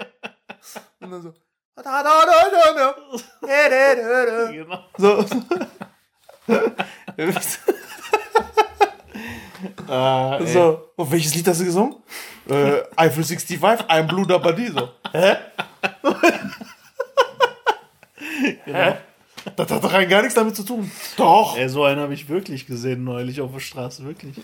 [1.00, 1.34] Und dann so.
[4.52, 4.84] Genau.
[4.96, 5.24] So.
[9.88, 11.96] Ah, so, und welches Lied hast du gesungen?
[12.48, 14.68] Äh, Eiffel 65, I'm Blue Dabadi.
[14.68, 15.36] So, hä?
[18.64, 18.94] Hä?
[19.56, 20.90] Das hat doch rein gar nichts damit zu tun.
[21.16, 21.56] Doch.
[21.56, 24.36] Ey, so einen habe ich wirklich gesehen neulich auf der Straße, wirklich.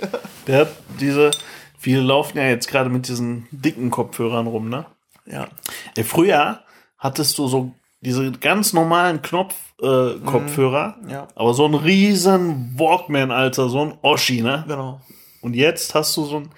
[0.47, 0.69] Der hat
[1.01, 1.31] diese,
[1.79, 4.87] viele laufen ja jetzt gerade mit diesen dicken Kopfhörern rum, ne?
[5.27, 5.49] Ja.
[5.95, 6.61] Ey, früher
[6.99, 11.29] hattest du so diese ganz normalen Knopf-Kopfhörer, äh, Kopfhörer, Ja.
[11.35, 14.65] aber so ein riesen Walkman, Alter, so ein Oschi, ne?
[14.69, 15.01] Genau.
[15.41, 16.51] Und jetzt hast du so ein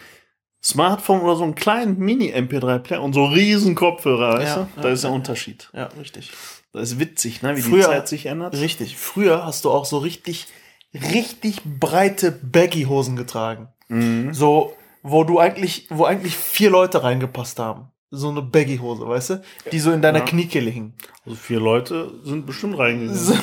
[0.62, 4.80] Smartphone oder so einen kleinen Mini-MP3-Player und so riesen Kopfhörer, weißt Ja, du?
[4.82, 5.70] Da ja, ist der Unterschied.
[5.72, 6.32] Ja, richtig.
[6.72, 7.52] Das ist witzig, ne?
[7.56, 8.54] Wie die Früher- Zeit sich ändert.
[8.54, 8.96] Richtig.
[8.96, 10.46] Früher hast du auch so richtig,
[10.92, 13.68] richtig breite Baggy-Hosen getragen.
[13.88, 14.34] Mhm.
[14.34, 17.92] So, wo du eigentlich, wo eigentlich vier Leute reingepasst haben.
[18.10, 19.42] So eine Baggy-Hose, weißt du?
[19.72, 20.24] Die so in deiner Ja.
[20.24, 20.94] Kniekehle hingen.
[21.24, 23.14] Also vier Leute sind bestimmt reingegangen.
[23.18, 23.34] So,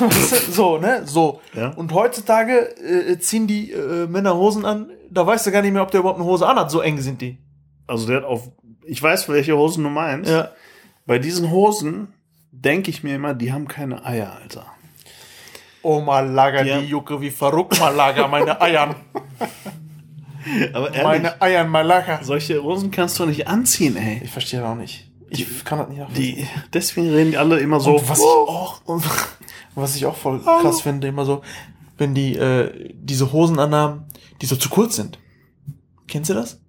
[0.50, 1.02] so, ne?
[1.06, 1.40] So.
[1.54, 1.68] Ja.
[1.70, 5.82] Und heutzutage äh, ziehen die äh, Männer Hosen an, da weißt du gar nicht mehr,
[5.82, 6.70] ob der überhaupt eine Hose anhat.
[6.70, 7.38] So eng sind die.
[7.86, 8.50] Also der hat auf,
[8.86, 10.30] ich weiß, welche Hosen du meinst.
[10.30, 10.50] Ja.
[11.06, 12.08] Bei diesen Hosen
[12.50, 14.64] denke ich mir immer, die haben keine Eier, Alter.
[15.82, 16.78] Oh, Malaga, Ja.
[16.80, 18.94] die Jucke wie verrückt, Malaga, meine Eiern.
[20.72, 22.20] Aber ehrlich, Meine Eiern, Malaga.
[22.22, 24.20] solche Hosen kannst du nicht anziehen, ey.
[24.24, 25.10] Ich verstehe das auch nicht.
[25.30, 26.36] Ich kann das nicht nachvollziehen.
[26.36, 27.96] Die, deswegen reden die alle immer so.
[27.96, 29.04] Und was ich auch, und
[29.74, 31.42] was ich auch voll krass finde, immer so,
[31.98, 34.04] wenn die äh, diese Hosen anhaben,
[34.42, 35.18] die so zu kurz sind.
[36.06, 36.60] Kennst du das?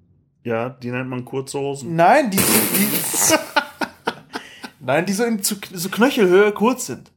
[0.43, 1.95] ja, die nennt man kurze Hosen.
[1.95, 2.88] Nein, die, die
[4.79, 7.11] Nein, die so in zu, so Knöchelhöhe kurz sind.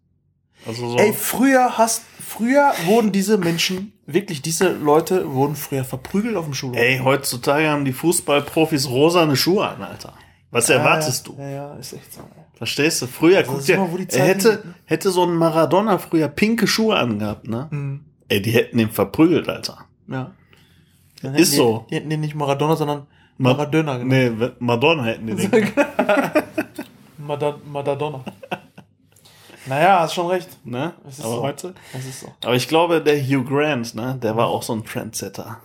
[0.68, 0.96] Also so.
[0.98, 6.54] Ey, früher hast früher wurden diese Menschen, wirklich diese Leute wurden früher verprügelt auf dem
[6.54, 6.76] Schulhof.
[6.76, 10.12] Ey, heutzutage haben die Fußballprofis rosane Schuhe an, Alter.
[10.50, 11.36] Was erwartest du?
[11.38, 12.20] Ja, ja, ist echt so.
[12.20, 12.44] ey.
[12.54, 13.06] Verstehst du?
[13.06, 14.74] Früher, guck ist dir, die er Zeit hätte, hingeht, ne?
[14.84, 17.68] hätte so ein Maradona früher pinke Schuhe angehabt, ne?
[17.70, 18.04] Mhm.
[18.28, 19.86] Ey, die hätten ihn verprügelt, Alter.
[20.08, 20.32] Ja.
[21.22, 21.86] Dann Ist so.
[21.90, 23.06] Die, hätten den nicht Maradona, sondern
[23.38, 24.40] Ma- Maradona genannt.
[24.40, 25.50] Nee, Madonna hätten die den.
[27.18, 28.24] Mada- Madadonna.
[29.68, 30.48] Naja, hast schon recht.
[30.64, 30.94] ne?
[31.08, 31.42] Es ist Aber so.
[31.42, 31.74] heute?
[31.92, 32.32] Das ist so.
[32.44, 35.58] Aber ich glaube, der Hugh Grant, ne, der war auch so ein Trendsetter.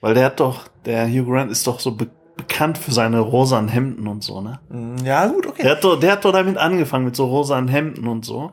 [0.00, 3.68] Weil der hat doch, der Hugh Grant ist doch so be bekannt für seine rosanen
[3.68, 4.58] Hemden und so, ne?
[4.70, 5.62] Mm, Ja, gut, okay.
[5.62, 8.52] Der hat doch, der hat doch damit angefangen, mit so rosanen Hemden und so.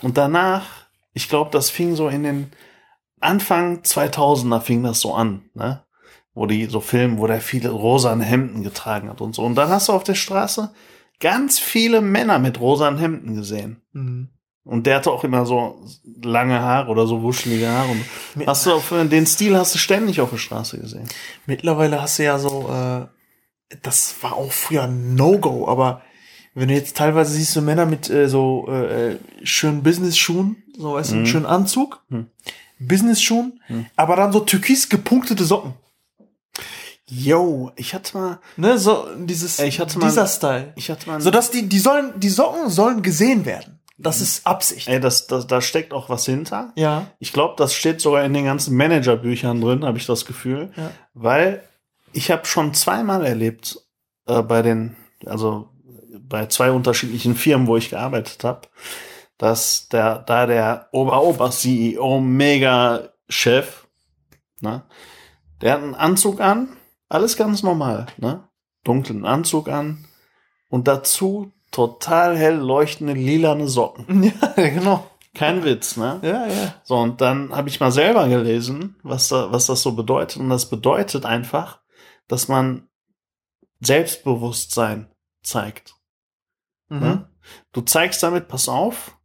[0.00, 0.62] Und danach,
[1.12, 2.50] ich glaube, das fing so in den
[3.20, 5.84] Anfang 2000er fing das so an, ne?
[6.34, 9.42] Wo die so filmen, wo der viele rosane Hemden getragen hat und so.
[9.44, 10.72] Und dann hast du auf der Straße
[11.22, 13.80] ganz viele Männer mit rosanen Hemden gesehen.
[13.92, 14.28] Mhm.
[14.64, 15.82] Und der hatte auch immer so
[16.22, 17.88] lange Haare oder so wuschelige Haare.
[17.90, 21.08] Und hast du auf, den Stil hast du ständig auf der Straße gesehen.
[21.46, 23.06] Mittlerweile hast du ja so, äh,
[23.82, 26.02] das war auch früher ein No-Go, aber
[26.54, 30.94] wenn du jetzt teilweise siehst, so Männer mit äh, so äh, äh, schönen Business-Schuhen, so
[30.94, 32.26] weißt du, einen schönen Anzug, Mhm.
[32.78, 33.60] Business-Schuhen,
[33.94, 35.74] aber dann so türkis gepunktete Socken.
[37.14, 40.72] Yo, ich hatte mal, Ne, so dieses, ich hatte mal- dieser Style.
[40.76, 43.80] ich hatte mal, So dass die, die sollen, die Socken sollen gesehen werden.
[43.98, 44.88] Das ist Absicht.
[44.88, 46.72] ey, das, das, da steckt auch was hinter.
[46.74, 47.08] Ja.
[47.18, 50.72] Ich glaube, das steht sogar in den ganzen Managerbüchern drin, habe ich das Gefühl.
[50.76, 50.90] Ja.
[51.12, 51.62] Weil
[52.12, 53.78] ich habe schon zweimal erlebt
[54.26, 54.96] äh, bei den,
[55.26, 55.68] also
[56.18, 58.62] bei zwei unterschiedlichen Firmen, wo ich gearbeitet habe,
[59.36, 63.86] dass der, da der Ober-Ober-CEO, Mega-Chef,
[64.60, 64.82] ne,
[65.60, 66.68] der hat einen Anzug an,
[67.12, 68.48] alles ganz normal, ne,
[68.84, 70.06] dunklen Anzug an
[70.68, 74.32] und dazu total hell leuchtende lilane Socken.
[74.56, 75.06] Ja, genau.
[75.34, 76.20] Kein Witz, ne?
[76.22, 76.74] Ja, ja.
[76.84, 80.38] So, und dann habe ich mal selber gelesen, was, da, was das so bedeutet.
[80.38, 81.80] Und das bedeutet einfach,
[82.28, 82.88] dass man
[83.80, 85.10] Selbstbewusstsein
[85.42, 85.94] zeigt.
[86.90, 87.00] Mhm.
[87.00, 87.30] Ne?
[87.72, 89.16] Du zeigst damit, pass auf,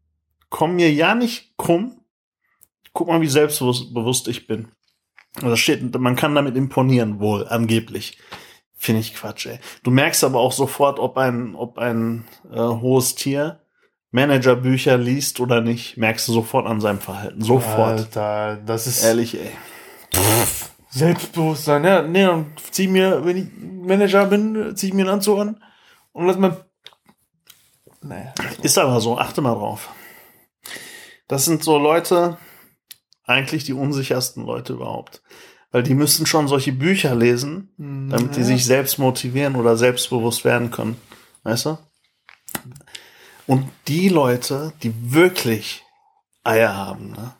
[0.50, 2.00] komm mir ja nicht krumm.
[2.94, 4.72] Guck mal, wie selbstbewusst bewusst ich bin.
[5.42, 8.18] Und da steht, man kann damit imponieren, wohl, angeblich.
[8.76, 9.60] Finde ich Quatsch, ey.
[9.84, 13.60] Du merkst aber auch sofort, ob ein, ob ein äh, hohes Tier
[14.12, 17.42] Managerbücher liest oder nicht, merkst du sofort an seinem Verhalten.
[17.42, 18.00] Sofort.
[18.00, 19.52] Alter, das ist Ehrlich, ey.
[20.90, 21.84] Selbstbewusstsein.
[21.84, 25.64] Ja, nee, dann zieh mir, wenn ich Manager bin, zieh ich mir einen Anzug an
[26.14, 26.66] und lass mal.
[28.02, 28.34] Naja.
[28.62, 29.90] Ist aber so, achte mal drauf.
[31.28, 32.38] Das sind so Leute,
[33.28, 35.22] eigentlich die unsichersten Leute überhaupt.
[35.72, 38.46] Weil die müssen schon solche Bücher lesen, damit die Ja.
[38.46, 41.00] sich selbst motivieren oder selbstbewusst werden können.
[41.44, 41.78] Weißt du?
[43.46, 45.84] Und die Leute, die wirklich
[46.44, 47.34] Eier haben, ne?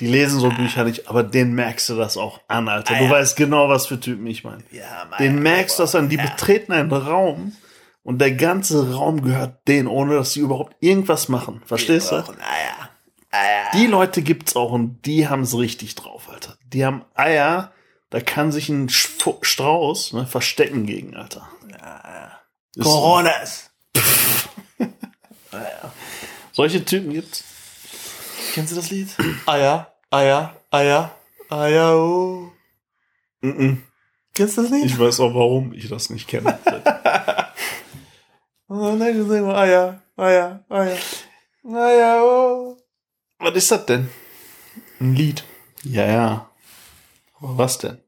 [0.00, 2.94] Die lesen so Bücher nicht, aber denen merkst du das auch an, Alter.
[2.94, 3.10] Du Eier.
[3.10, 4.64] weißt genau, was für Typen ich meine.
[4.72, 7.52] Ja, Den merkst du das an, die betreten einen Raum
[8.02, 11.62] und der ganze Raum gehört denen, ohne dass sie überhaupt irgendwas machen.
[11.66, 12.16] Verstehst du?
[12.16, 12.88] Naja.
[13.74, 16.56] Die Leute gibt's auch und die haben's richtig drauf, Alter.
[16.66, 17.72] Die haben Eier,
[18.10, 21.48] da kann sich ein Sch- Strauß ne, verstecken gegen, Alter.
[22.74, 23.70] Ist- Coronas.
[26.52, 27.44] Solche Typen gibt's.
[28.52, 29.08] Kennst du das Lied?
[29.46, 31.14] Eier, Eier, Eier,
[31.48, 32.50] Eier, oh.
[33.40, 33.82] Mhm.
[34.34, 34.84] Kennst du das Lied?
[34.84, 36.58] Ich weiß auch, warum ich das nicht kenne.
[38.66, 40.98] Und dann singen wir Eier, Eier, Eier,
[41.64, 42.76] Eier, oh.
[43.42, 44.08] Was ist das denn?
[45.00, 45.44] Ein Lied.
[45.82, 46.50] Ja, ja.
[47.40, 47.98] Aber was denn?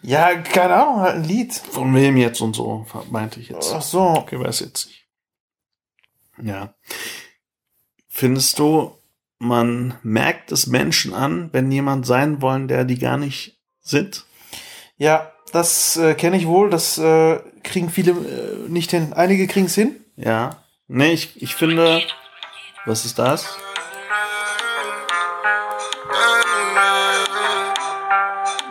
[0.00, 1.54] Ja, keine Ahnung, halt ein Lied.
[1.54, 3.72] Von wem jetzt und so, meinte ich jetzt.
[3.74, 4.00] Ach so.
[4.00, 5.06] Okay, weiß jetzt nicht.
[6.40, 6.74] Ja.
[8.08, 8.96] Findest du,
[9.38, 14.24] man merkt es Menschen an, wenn jemand sein wollen, der die gar nicht sind?
[14.96, 16.70] Ja, das äh, kenne ich wohl.
[16.70, 19.12] Das äh, kriegen viele äh, nicht hin.
[19.14, 19.96] Einige kriegen es hin.
[20.16, 20.62] Ja.
[20.86, 22.02] Nee, ich, ich finde,
[22.84, 23.58] was ist das?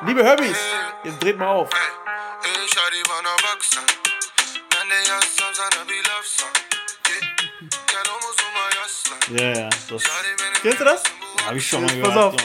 [0.06, 0.58] Liebe Herbys,
[1.04, 1.70] jetzt dreht mal auf.
[9.30, 10.04] Ja, ja, das
[10.62, 11.04] Kennst du das?
[11.46, 12.18] habe ich schon mal Pass gehört.
[12.18, 12.36] auf.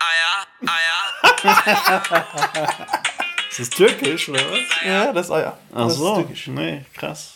[0.00, 1.56] aya, aya.
[3.50, 4.58] Ist das türkisch, oder was?
[4.84, 5.58] Ja, das Eier.
[5.74, 6.08] Ach das so.
[6.12, 6.46] Ist türkisch.
[6.48, 7.34] Nee, krass.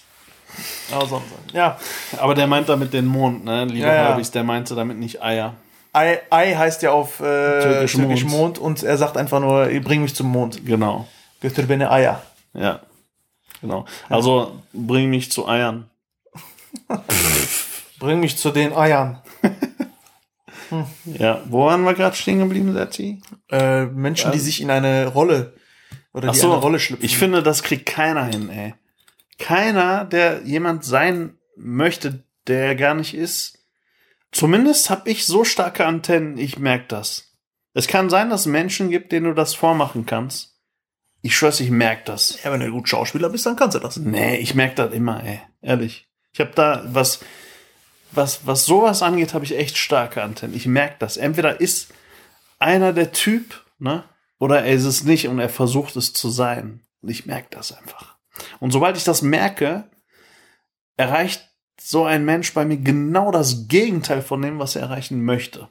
[0.92, 1.26] Aber sonst.
[1.52, 1.78] Ja.
[2.18, 3.64] Aber der meint damit den Mond, ne?
[3.66, 4.02] Liebe Ja, ja.
[4.08, 5.54] Herbis, der meinte damit nicht Eier.
[5.92, 8.32] Ei, Ei heißt ja auf äh, Türkisch türkisch, Mond.
[8.32, 8.58] Mond.
[8.58, 10.64] und er sagt einfach nur, bring mich zum Mond.
[10.64, 11.08] Genau.
[11.40, 12.22] Götür beni Eier.
[12.54, 12.80] Ja.
[13.60, 13.84] Genau.
[14.08, 15.90] Also bring mich zu Eiern.
[17.98, 19.20] Bring mich zu den Eiern.
[21.04, 21.42] Ja.
[21.46, 23.20] Wo waren wir gerade stehen geblieben, Sati?
[23.50, 25.54] Äh, Menschen, die sich in eine Rolle
[26.12, 27.04] oder die so, eine Rolle schlüpfen.
[27.04, 28.74] ich finde, das kriegt keiner hin, ey.
[29.38, 33.59] Keiner, der jemand sein möchte, der er gar nicht ist.
[34.32, 37.36] Zumindest habe ich so starke Antennen, ich merke das.
[37.74, 40.58] Es kann sein, dass es Menschen gibt, denen du das vormachen kannst.
[41.22, 42.42] Ich schwör's, ich merke das.
[42.42, 43.96] ja, wenn du gut Schauspieler bist, dann kannst du das.
[43.96, 45.40] Nee, ich merke das immer, ey.
[45.60, 46.08] Ehrlich.
[46.32, 47.20] Ich habe da was,
[48.12, 50.56] was, was sowas angeht, habe ich echt starke Antennen.
[50.56, 51.16] Ich merke das.
[51.16, 51.92] Entweder ist
[52.58, 54.04] einer der Typ, ne?
[54.38, 56.80] Oder er ist es nicht und er versucht es zu sein.
[57.02, 58.16] Und ich merke das einfach.
[58.58, 59.90] Und sobald ich das merke,
[60.96, 61.49] erreicht
[61.82, 65.68] so ein Mensch bei mir genau das Gegenteil von dem, was er erreichen möchte.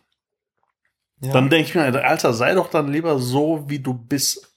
[1.21, 1.33] Ja.
[1.33, 4.51] Dann denke ich mir, Alter, sei doch dann lieber so, wie du bist.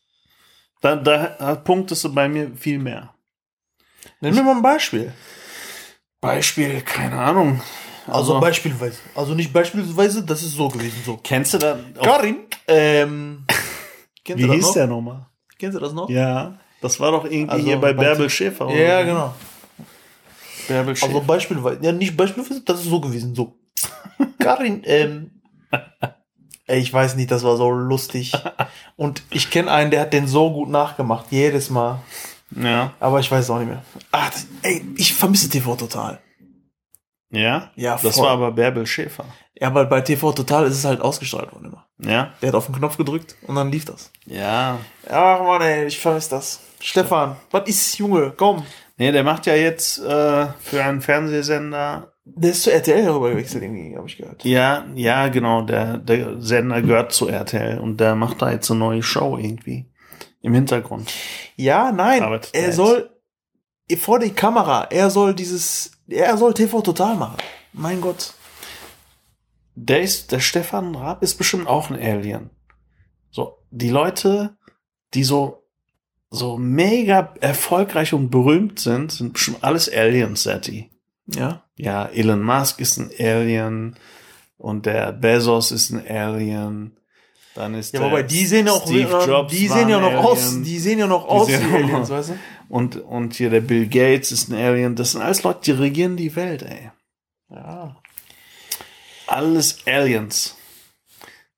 [0.80, 3.14] Da, da punktest du bei mir viel mehr.
[4.20, 5.12] Nenn mir mal ein Beispiel.
[6.20, 7.60] Beispiel, keine Ahnung.
[8.06, 8.98] Also, beispielsweise.
[9.14, 11.02] Also nicht beispielsweise, das ist so gewesen.
[11.04, 11.18] So.
[11.22, 11.78] kennst du da?
[12.02, 13.44] Karin, ähm,
[14.26, 14.74] wie hieß noch?
[14.74, 15.26] der nochmal?
[15.58, 16.08] Kennst du das noch?
[16.08, 18.66] Ja, das war doch irgendwie Also hier bei Bärbel Schäfer.
[18.66, 19.34] oder Ja, genau.
[20.68, 21.14] Bärbel Schäfer.
[21.14, 23.58] Also beispielsweise, ja nicht beispielsweise, das ist so gewesen, so.
[24.38, 25.30] Karin, ähm,
[26.66, 28.32] ey, ich weiß nicht, das war so lustig.
[28.96, 32.00] Und ich kenne einen, der hat den so gut nachgemacht, jedes Mal.
[32.50, 32.92] ja.
[33.00, 33.82] Aber ich weiß es auch nicht mehr.
[34.12, 36.20] Ach, das, ey, ich vermisse TV total.
[37.30, 37.70] Ja?
[37.76, 38.26] Ja, Das voll.
[38.26, 39.24] war aber Bärbel Schäfer.
[39.58, 41.86] Ja, weil bei TV total ist es halt ausgestrahlt worden immer.
[41.98, 42.32] Ja?
[42.42, 44.10] Der hat auf den Knopf gedrückt und dann lief das.
[44.26, 44.78] Ja.
[45.08, 46.60] Ach man, ey, ich vermisse das.
[46.82, 48.32] Stefan, was ist, Junge?
[48.36, 48.64] Komm.
[48.96, 52.12] Nee, der macht ja jetzt äh, für einen Fernsehsender.
[52.24, 54.44] Der ist zu RTL darüber gewechselt, irgendwie, habe ich gehört.
[54.44, 55.62] Ja, ja, genau.
[55.62, 59.90] Der, der Sender gehört zu RTL und der macht da jetzt eine neue Show irgendwie.
[60.40, 61.12] Im Hintergrund.
[61.56, 62.76] Ja, nein, Arbeitet er er jetzt?
[62.76, 63.10] soll
[63.98, 67.36] vor die Kamera, er soll dieses, er soll TV total machen.
[67.72, 68.34] Mein Gott.
[69.74, 72.50] Der ist, der Stefan Raab ist bestimmt auch ein Alien.
[73.30, 74.56] So, die Leute,
[75.14, 75.61] die so,
[76.34, 80.90] so mega erfolgreich und berühmt sind, sind bestimmt alles Aliens, Sati.
[81.26, 81.62] Ja.
[81.76, 83.96] Ja, Elon Musk ist ein Alien
[84.56, 86.96] und der Bezos ist ein Alien.
[87.54, 90.24] Dann ist Ja, der wobei die sehen auch, Steve äh, Jobs die sehen ja noch
[90.24, 90.64] aus, Alien.
[90.64, 92.38] die sehen ja noch aus wie Aliens, weißt du?
[92.70, 94.96] und, und hier der Bill Gates ist ein Alien.
[94.96, 96.90] Das sind alles Leute, die regieren die Welt, ey.
[97.50, 97.96] Ja.
[99.26, 100.56] alles Aliens.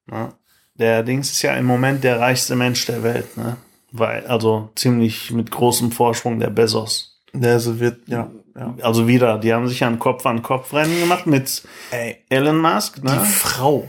[0.06, 0.34] Ne?
[0.74, 3.56] Der Dings ist ja im Moment der reichste Mensch der Welt, ne?
[3.96, 7.22] Weil, also ziemlich mit großem Vorsprung der Bezos.
[7.32, 8.74] Der so wird, ja, ja.
[8.82, 12.58] Also wieder, die haben sich ja ein Kopf an Kopf Rennen gemacht mit Ey, Elon
[12.58, 13.20] Musk, die ne?
[13.24, 13.86] Frau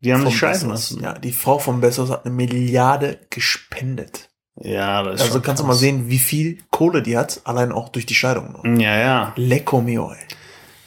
[0.00, 1.02] Die haben sich scheiden Bezos, lassen.
[1.02, 4.30] ja, die Frau von Bezos hat eine Milliarde gespendet.
[4.60, 5.76] Ja, das ist Also kannst du krass.
[5.76, 8.52] mal sehen, wie viel Kohle die hat, allein auch durch die Scheidung.
[8.52, 8.64] noch.
[8.64, 10.24] Ja, ja, Lecco mio, ey.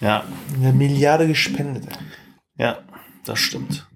[0.01, 0.23] ja,
[0.55, 1.97] Eine Milliarde gespendet, ey.
[2.65, 2.79] ja,
[3.25, 3.87] das stimmt.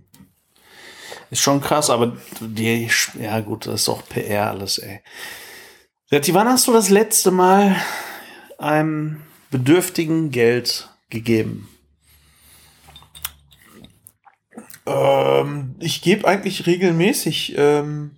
[1.35, 2.87] Ist schon krass, aber die,
[3.19, 5.01] ja gut, das ist auch PR alles, ey.
[6.09, 7.75] Setti, wann hast du das letzte Mal
[8.57, 9.21] einem
[9.51, 11.67] Bedürftigen Geld gegeben?
[14.85, 18.11] Ähm, ich gebe eigentlich regelmäßig ähm,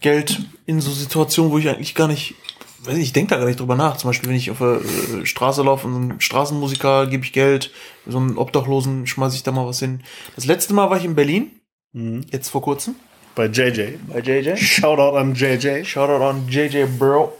[0.00, 2.34] Geld in so Situationen, wo ich eigentlich gar nicht,
[2.80, 3.96] weiß nicht, ich denke da gar nicht drüber nach.
[3.96, 7.32] Zum Beispiel, wenn ich auf der äh, Straße laufe und so einen Straßenmusiker gebe ich
[7.32, 7.72] Geld,
[8.06, 10.02] so einen Obdachlosen schmeiße ich da mal was hin.
[10.36, 11.57] Das letzte Mal war ich in Berlin,
[11.92, 12.94] jetzt vor kurzem,
[13.34, 13.98] Bei JJ.
[14.08, 14.56] bei JJ.
[14.56, 15.84] Shoutout an JJ.
[15.84, 17.32] Shoutout an JJ Bro,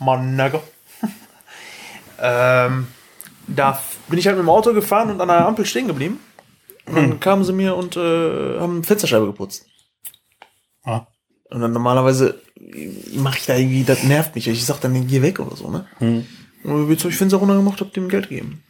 [0.00, 0.60] my nigga.
[2.20, 2.86] ähm,
[3.46, 6.18] da bin ich halt mit dem Auto gefahren und an der Ampel stehen geblieben.
[6.86, 9.66] Und dann kamen sie mir und äh, haben Fensterscheibe geputzt.
[10.82, 11.06] Ah.
[11.50, 12.42] Und dann normalerweise
[13.14, 14.48] mache ich da irgendwie, das nervt mich.
[14.48, 15.86] Ich sag dann, geh weg oder so, ne?
[15.98, 16.26] Hm.
[16.64, 18.62] Und jetzt habe ich Fenster runtergemacht, hab dem Geld gegeben.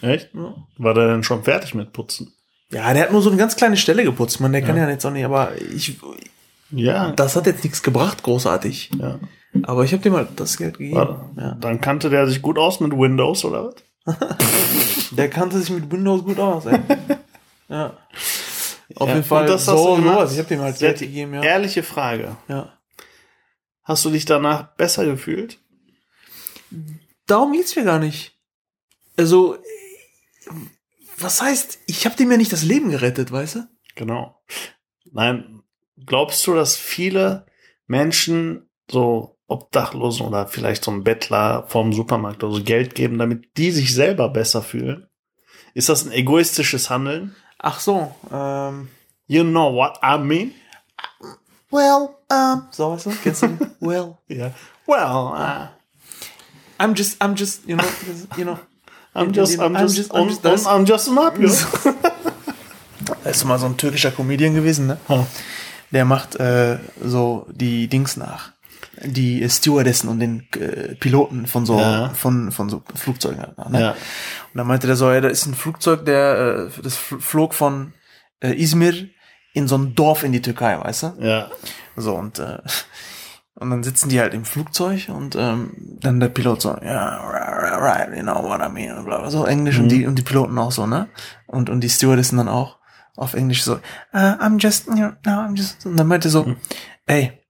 [0.00, 0.30] Echt?
[0.34, 0.54] Ja.
[0.78, 2.32] War der denn schon fertig mit Putzen?
[2.72, 5.04] Ja, der hat nur so eine ganz kleine Stelle geputzt, man, der kann ja jetzt
[5.06, 5.98] auch nicht, aber ich,
[6.70, 7.12] Ja.
[7.12, 8.90] das hat jetzt nichts gebracht, großartig.
[8.98, 9.18] ja.
[9.64, 10.96] Aber ich habe dem halt das Geld gegeben.
[10.96, 11.20] Warte.
[11.36, 11.54] Ja.
[11.60, 13.66] Dann kannte der sich gut aus mit Windows, oder
[14.06, 14.16] was?
[15.10, 16.80] Der kannte sich mit Windows gut aus, ey.
[17.68, 17.96] ja.
[18.96, 20.14] Auf Ja, jeden Fall das hast so, du gemacht?
[20.20, 20.32] sowas.
[20.32, 21.42] Ich habe dem halt Geld gegeben, ja.
[21.42, 22.36] Ehrliche Frage.
[22.48, 22.72] ja.
[23.84, 25.58] Hast du dich danach besser gefühlt?
[27.26, 28.34] Darum geht's mir gar nicht.
[29.18, 29.58] Also,
[31.22, 33.68] was heißt, ich habe dem ja nicht das Leben gerettet, weißt du?
[33.94, 34.40] Genau.
[35.10, 35.62] Nein,
[36.06, 37.46] glaubst du, dass viele
[37.86, 43.56] Menschen so Obdachlosen oder vielleicht so ein Bettler vorm Supermarkt oder so Geld geben, damit
[43.58, 45.06] die sich selber besser fühlen?
[45.74, 47.34] Ist das ein egoistisches Handeln?
[47.58, 48.88] Ach so, ähm,
[49.26, 50.52] You know what I mean?
[51.70, 53.70] well, um, so weißt du, kennst du den?
[53.80, 54.52] Well, Ja.
[54.86, 55.68] Well, uh,
[56.78, 57.84] I'm just, I'm just, you know,
[58.36, 58.58] you know.
[59.14, 61.50] I'm just, I'm I'm just, I'm just- on, I'm just an Apio.
[63.24, 64.98] Da ist mal so ein türkischer Comedian gewesen, ne?
[65.90, 68.52] Der macht äh, so die Dings nach.
[69.04, 72.10] Die Stewardessen und den äh, Piloten von so Ja.
[72.14, 73.40] von von so Flugzeugen.
[73.40, 73.80] halt Ne?
[73.80, 73.90] Ja.
[73.90, 73.96] Und
[74.58, 77.92] dann meinte der so, ja, da ist ein Flugzeug, der äh, das fl- flog von
[78.40, 79.08] äh, Izmir
[79.54, 81.12] in so ein Dorf in die Türkei, weißt du?
[81.20, 81.50] Ja.
[81.96, 82.58] So und äh,
[83.54, 87.80] und dann sitzen die halt im Flugzeug und ähm, dann der Pilot so, ja, right,
[87.80, 90.58] right, you know what I mean, bla, bla, so Englisch und die und die Piloten
[90.58, 91.08] auch so, ne?
[91.46, 92.78] Und und die Stewardessen dann auch
[93.16, 93.78] auf Englisch so, uh,
[94.14, 96.56] I'm just, you know, no, I'm just, und dann meinte so,
[97.06, 97.42] ey,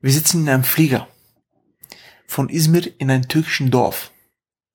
[0.00, 1.06] wir sitzen in einem Flieger
[2.26, 4.12] von Izmir in ein türkischen Dorf.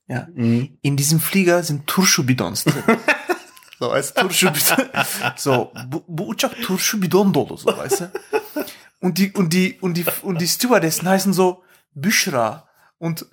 [0.07, 0.27] Ja.
[0.33, 0.77] Mhm.
[0.81, 2.83] In diesem Flieger sind Turşu-Bidons drin.
[3.79, 4.85] so, weißt du, Turşu-Bidon.
[5.35, 8.11] So, bu, bu uçak Turşu-Bidon dolu, so, weißt du.
[8.99, 13.25] Und die, und die, und die, und die Stewardessen heißen so Büschra und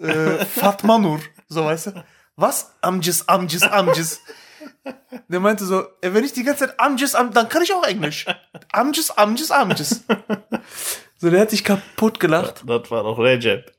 [0.00, 2.04] äh, Fatma Nur, so, weißt du.
[2.36, 2.72] Was?
[2.80, 4.20] Amjis, Amjis, Amjis.
[5.28, 7.84] Der meinte so, ey, wenn ich die ganze Zeit Amjis, Am, dann kann ich auch
[7.84, 8.26] Englisch.
[8.72, 10.04] Amjis, Amjis, Amjis.
[11.18, 12.62] So, der hat sich kaputt gelacht.
[12.66, 13.70] Das war doch Recep.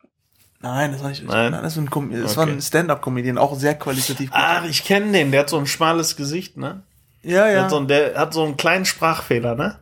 [0.59, 1.23] Nein, das war nicht.
[1.23, 1.51] Nein?
[1.53, 2.53] Nein, das war ein, Com das war Okay.
[2.53, 4.39] ein Stand-up-Comedian, auch sehr qualitativ gut.
[4.39, 5.31] Ach, ich kenne den.
[5.31, 6.83] Der hat so ein schmales Gesicht, ne?
[7.23, 7.63] ja, Der, ja.
[7.63, 9.79] hat so, einen- der hat so einen kleinen Sprachfehler, ne?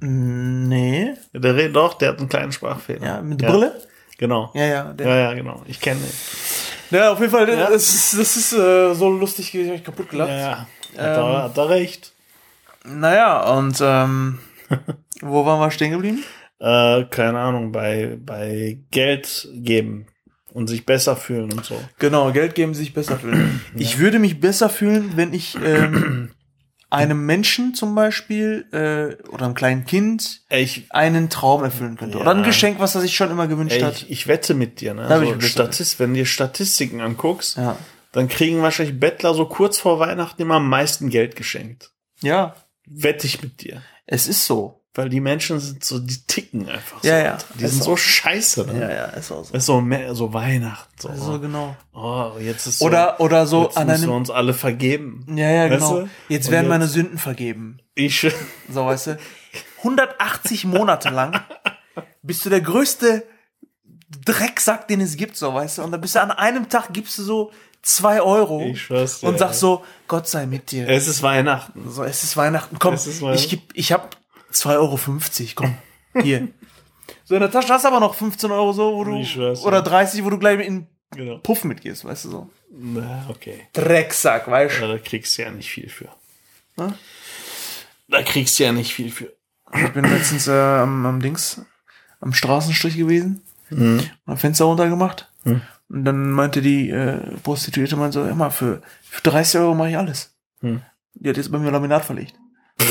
[0.00, 1.14] Nee.
[1.32, 3.06] Der redet doch, der hat einen kleinen Sprachfehler.
[3.06, 3.80] Ja, mit der Brille?
[4.18, 4.50] Genau.
[4.54, 4.84] Ja, ja.
[4.92, 5.62] Der, Ja, ja, genau.
[5.66, 6.98] Ich kenne den.
[6.98, 7.70] ja, auf jeden Fall, Ja.
[7.70, 10.30] das ist, das ist äh, so lustig ich kaputt gelacht.
[10.30, 10.58] Ja, ja.
[10.58, 10.66] Hat,
[11.16, 12.12] er, hat er recht.
[12.84, 14.38] Naja, und ähm,
[15.22, 16.22] wo waren wir stehen geblieben?
[16.58, 20.06] Äh, keine Ahnung, bei, bei Geld geben
[20.52, 21.80] und sich besser fühlen und so.
[21.98, 23.60] Genau, Geld geben, sich besser fühlen.
[23.76, 26.30] Ich würde mich besser fühlen, wenn ich ähm,
[26.90, 32.16] einem Menschen zum Beispiel äh, oder einem kleinen Kind ich, einen Traum erfüllen könnte.
[32.18, 32.22] Ja.
[32.22, 33.94] Oder ein Geschenk, was er sich schon immer gewünscht ey, hat.
[34.02, 35.06] ich, ich wette mit dir, ne?
[35.08, 35.40] Da So.
[35.40, 37.76] Statist, wenn du dir Statistiken anguckst, Ja.
[38.12, 41.92] dann kriegen wahrscheinlich Bettler so kurz vor Weihnachten immer am meisten Geld geschenkt.
[42.20, 42.54] Ja,
[42.86, 43.82] Wette ich mit dir.
[44.06, 44.79] es ist so.
[44.94, 47.08] Weil die Menschen sind so, die ticken einfach so.
[47.08, 47.38] Ja, ja.
[47.54, 47.96] Die sind so.
[47.96, 48.80] scheiße, ne?
[48.80, 49.54] Ja, ja, ist auch so.
[49.56, 50.92] Ist so, mehr, so Weihnachten.
[51.00, 51.76] So, So genau.
[51.92, 54.16] oh, jetzt ist so, Oder, oder so jetzt an müssen wir einem.
[54.16, 55.24] uns alle vergeben.
[55.36, 56.00] Ja, ja, genau.
[56.00, 56.08] du?
[56.28, 57.78] Jetzt Und werden jetzt- meine Sünden vergeben.
[57.94, 58.26] Ich,
[58.72, 59.18] So, weißt du?
[59.78, 61.40] 180 Monate lang
[62.22, 63.24] bist du der größte
[64.24, 65.82] Drecksack, den es gibt, so, weißt du?
[65.82, 69.38] Und dann bist du an einem Tag gibst du so zwei Euro Ich dir, und
[69.38, 69.60] sagst ey.
[69.60, 70.88] so, Gott sei mit dir.
[70.88, 71.88] es ist Weihnachten.
[71.88, 72.78] So, es ist Weihnachten.
[72.78, 73.38] Komm, ist Weihnachten.
[73.38, 74.16] ich geb, ich hab
[74.52, 74.98] 2,50 Euro.
[75.54, 75.74] Komm,
[76.22, 76.48] hier.
[77.24, 79.58] So, in der Tasche hast du aber noch 15 Euro so, wo du, dir.
[79.64, 81.38] oder 30, wo du gleich in Genau.
[81.38, 82.50] Puff mitgehst, weißt du so.
[82.70, 83.66] Na, okay.
[83.72, 84.82] Drecksack, weißt du?
[84.82, 86.08] Ja, da kriegst du ja nicht viel für.
[86.76, 86.94] Hm?
[88.08, 89.32] Da kriegst du ja nicht viel für.
[89.74, 91.60] Ich bin letztens äh, am, am Dings,
[92.20, 94.00] am Straßenstrich gewesen, Mhm.
[94.26, 95.28] hab Fenster runtergemacht.
[95.44, 95.62] Mhm.
[95.88, 99.96] Und dann meinte die äh, Prostituierte, meinte so, immer für, für 30 Euro mache ich
[99.96, 100.32] alles.
[100.60, 100.82] Mhm.
[101.14, 102.34] Die hat jetzt bei mir Laminat verlegt.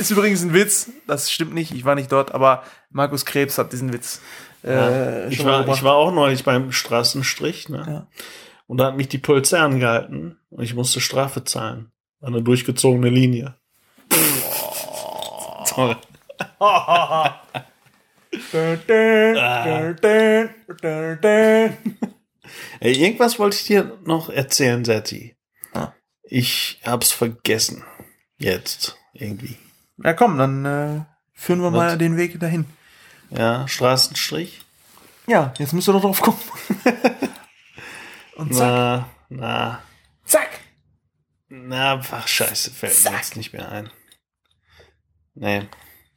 [0.00, 3.72] Ist übrigens ein Witz, das stimmt nicht, ich war nicht dort, aber Markus Krebs hat
[3.72, 4.20] diesen Witz.
[4.64, 7.84] Äh, Ich schon mal war, ich war auch neulich beim Straßenstrich, ne?
[7.86, 8.06] Ja.
[8.66, 11.92] Und da hat mich die Polizei angehalten und ich musste Strafe zahlen.
[12.22, 13.56] Eine durchgezogene Linie.
[15.68, 15.96] Toll.
[22.80, 25.36] Ey, irgendwas wollte ich dir noch erzählen, Setti.
[25.72, 25.92] Ah.
[26.22, 27.84] Ich hab's vergessen.
[28.38, 28.96] Jetzt.
[29.12, 29.56] Irgendwie.
[30.02, 31.00] Ja, komm, dann äh,
[31.34, 32.66] führen wir mal den Weg dahin.
[33.30, 34.62] Ja, Straßenstrich.
[35.26, 36.38] Ja, jetzt müsst ihr doch drauf kommen.
[38.36, 39.82] Und zack, Na, na,
[40.24, 40.48] zack.
[41.48, 43.16] na, ach, scheiße, fällt mir Zack.
[43.16, 43.90] jetzt nicht mehr ein.
[45.34, 45.68] Nee,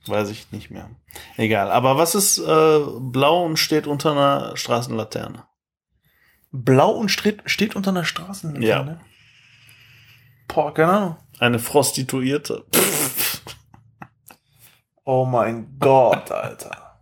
[0.07, 0.89] weiß ich nicht mehr.
[1.37, 5.45] Egal, aber was ist äh, blau und steht unter einer Straßenlaterne?
[6.51, 8.91] Blau und steht, steht unter einer Straßenlaterne.
[8.91, 9.05] Ja.
[10.47, 11.17] Boah, keine Ahnung.
[11.39, 12.65] Eine Prostituierte.
[15.05, 16.97] Oh mein Gott, Alter.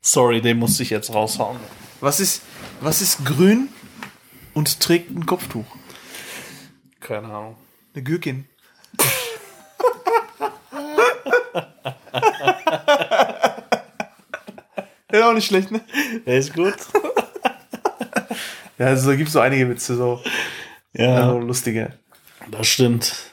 [0.00, 1.58] Sorry, den musste ich jetzt raushauen.
[2.00, 2.42] Was ist,
[2.80, 3.68] was ist grün
[4.54, 5.64] und trägt ein Kopftuch?
[7.00, 7.56] Keine Ahnung.
[7.94, 8.46] Eine Gürkin.
[15.12, 15.80] ja, auch nicht schlecht, ne?
[16.26, 16.74] Der ist gut.
[18.78, 20.22] Ja, also, da gibt es so einige Witze, so
[20.92, 21.92] Ja, so lustige.
[22.50, 23.29] das stimmt.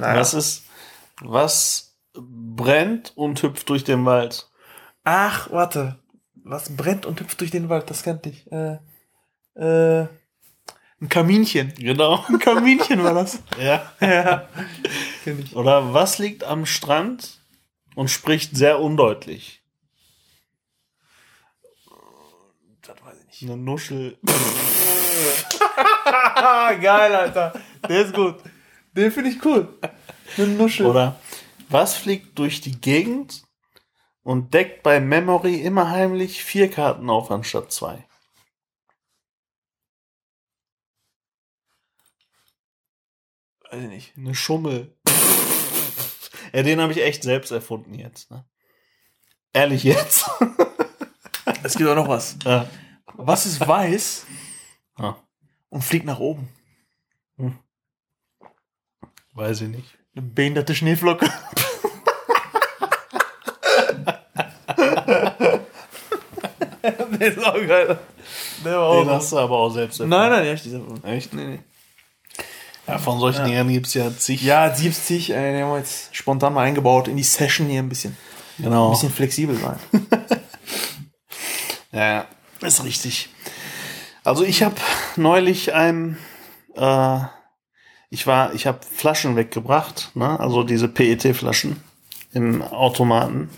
[0.00, 0.20] Naja.
[0.20, 0.64] Was ist,
[1.20, 4.48] was brennt und hüpft durch den Wald?
[5.04, 5.98] Ach, warte.
[6.42, 7.90] Was brennt und hüpft durch den Wald?
[7.90, 8.50] Das kannte ich.
[8.50, 8.78] Äh,
[9.54, 10.06] äh,
[11.02, 11.72] ein Kaminchen.
[11.76, 12.24] Genau.
[12.28, 13.38] Ein Kaminchen war das.
[13.58, 13.90] Ja.
[14.00, 14.48] ja.
[15.24, 15.56] Kenn ich.
[15.56, 17.40] Oder was liegt am Strand
[17.94, 19.62] und spricht sehr undeutlich?
[22.82, 23.50] Das weiß ich nicht.
[23.50, 24.18] Eine Nuschel.
[26.80, 27.52] Geil, Alter.
[27.88, 28.36] Der ist gut.
[28.92, 29.78] Den finde ich cool.
[30.36, 30.86] Eine Nuschel.
[30.86, 31.20] Oder
[31.68, 33.44] was fliegt durch die Gegend
[34.22, 38.06] und deckt bei Memory immer heimlich vier Karten auf anstatt zwei?
[43.70, 44.16] Weiß ich nicht.
[44.16, 44.96] Eine Schummel.
[46.52, 48.30] ja, den habe ich echt selbst erfunden jetzt.
[48.30, 48.44] Ne?
[49.52, 50.28] Ehrlich jetzt.
[51.62, 52.36] Es gibt auch noch was.
[52.44, 52.68] ja.
[53.14, 54.26] Was ist weiß
[54.96, 55.16] Ah,
[55.68, 56.48] und fliegt nach oben?
[59.34, 59.98] Weiß ich nicht.
[60.14, 61.30] Eine behinderte Schneeflocke.
[67.20, 67.98] Der ist auch geil.
[68.64, 70.18] Der war auch Den hast du aber auch selbst erfunden.
[70.18, 70.80] Nein, nein, ja, dieser.
[71.04, 71.34] Echt?
[71.34, 71.60] Nee, nee.
[72.86, 74.42] Ja, von solchen Dingern gibt es ja zig.
[74.42, 77.88] Ja, 70, äh, den haben wir jetzt spontan mal eingebaut in die Session hier ein
[77.88, 78.16] bisschen.
[78.58, 78.90] Ein genau.
[78.90, 79.78] bisschen flexibel sein.
[81.92, 82.26] Ja,
[82.60, 83.30] ist richtig.
[84.22, 84.76] Also ich habe
[85.16, 86.18] neulich ein,
[86.76, 87.20] äh,
[88.10, 90.38] ich war, ich habe Flaschen weggebracht, ne?
[90.38, 91.76] also diese PET-Flaschen
[92.32, 93.48] im Automaten.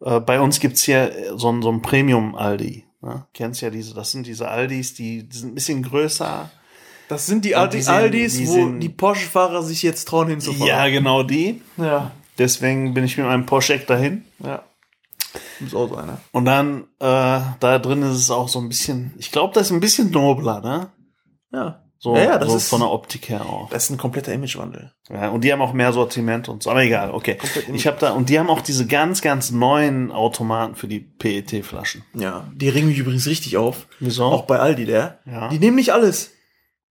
[0.00, 2.84] Äh, bei uns gibt's hier so ein, so ein Premium-Aldi.
[3.02, 3.26] Ne?
[3.34, 6.50] Kennst ja diese, das sind diese Aldis, die, die sind ein bisschen größer.
[7.08, 10.28] Das sind die, Aldi, die sind- Aldis, die wo sind- die Porsche-Fahrer sich jetzt trauen
[10.28, 10.66] hinzufahren.
[10.66, 11.60] Ja, genau die.
[11.76, 12.12] Ja.
[12.38, 14.24] Deswegen bin ich mit meinem Porsche dahin.
[14.42, 14.62] Ja.
[15.60, 16.18] Muss auch so einer.
[16.32, 19.72] Und dann, äh, da drin ist es auch so ein bisschen, ich glaube, das ist
[19.72, 20.90] ein bisschen nobler, ne?
[21.52, 21.83] Ja.
[22.04, 23.70] So, Ja, das so ist- von der Optik her auch.
[23.70, 24.92] Das ist ein kompletter Imagewandel.
[25.08, 26.70] Ja, und die haben auch mehr Sortiment und so.
[26.70, 27.38] Aber egal, okay.
[27.72, 32.04] Ich habe da und die haben auch diese ganz, ganz neuen Automaten für die PET-Flaschen.
[32.12, 32.46] Ja.
[32.54, 33.86] Die ringen mich übrigens richtig auf.
[34.00, 34.24] Wieso?
[34.26, 35.20] Auch bei Aldi, der.
[35.24, 35.48] Ja.
[35.48, 36.32] Die nehmen nicht alles.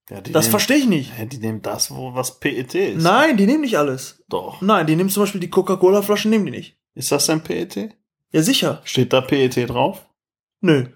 [0.10, 1.12] ja, Das verstehe ich nicht.
[1.20, 3.04] ja, Die nehmen das, wo was PET ist.
[3.04, 4.24] Nein, die nehmen nicht alles.
[4.30, 4.62] Doch.
[4.62, 6.76] Nein, die nehmen zum Beispiel die Coca-Cola-Flaschen, nehmen die nicht.
[6.96, 7.96] Ist das denn PET?
[8.32, 8.82] Ja, sicher.
[8.84, 10.08] Steht da PET drauf?
[10.60, 10.88] Nö.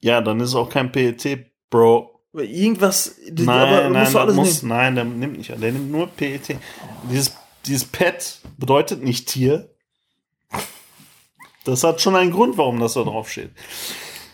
[0.00, 2.15] Ja, dann ist es auch kein PET, Bro.
[2.36, 4.76] Aber Irgendwas, Nein, aber nein, musst alles muss, nehmen.
[4.76, 5.48] nein, der nimmt nicht.
[5.48, 6.58] Der nimmt nur PET.
[7.10, 7.34] Dieses,
[7.64, 9.70] dieses PET bedeutet nicht Tier.
[11.64, 13.52] Das hat schon einen Grund, warum das da drauf steht.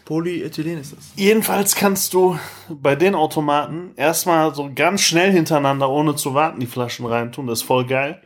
[0.05, 1.13] Polyethylen ist das.
[1.15, 2.37] Jedenfalls kannst du
[2.69, 7.47] bei den Automaten erstmal so ganz schnell hintereinander, ohne zu warten, die Flaschen reintun.
[7.47, 8.21] Das ist voll geil.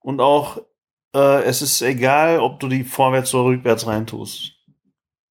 [0.00, 0.58] Und auch,
[1.14, 4.54] äh, es ist egal, ob du die vorwärts oder rückwärts reintust.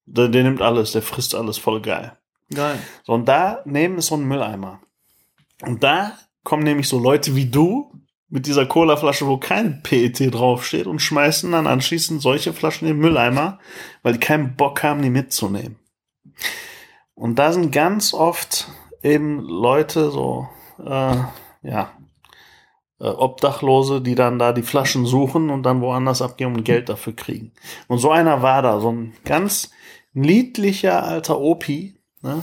[0.06, 2.16] Der, der nimmt alles, der frisst alles voll geil.
[2.52, 2.78] Geil.
[3.04, 4.80] So, und daneben ist so ein Mülleimer.
[5.62, 7.92] Und da kommen nämlich so Leute wie du
[8.28, 13.00] mit dieser Colaflasche, wo kein PET draufsteht und schmeißen dann anschließend solche Flaschen in den
[13.00, 13.58] Mülleimer,
[14.02, 15.76] weil die keinen Bock haben, die mitzunehmen.
[17.14, 18.68] Und da sind ganz oft
[19.02, 20.48] eben Leute so,
[20.78, 21.16] äh,
[21.62, 21.92] ja,
[23.00, 27.14] äh, Obdachlose, die dann da die Flaschen suchen und dann woanders abgeben und Geld dafür
[27.14, 27.52] kriegen.
[27.88, 29.70] Und so einer war da, so ein ganz
[30.12, 32.42] niedlicher alter Opi, ne?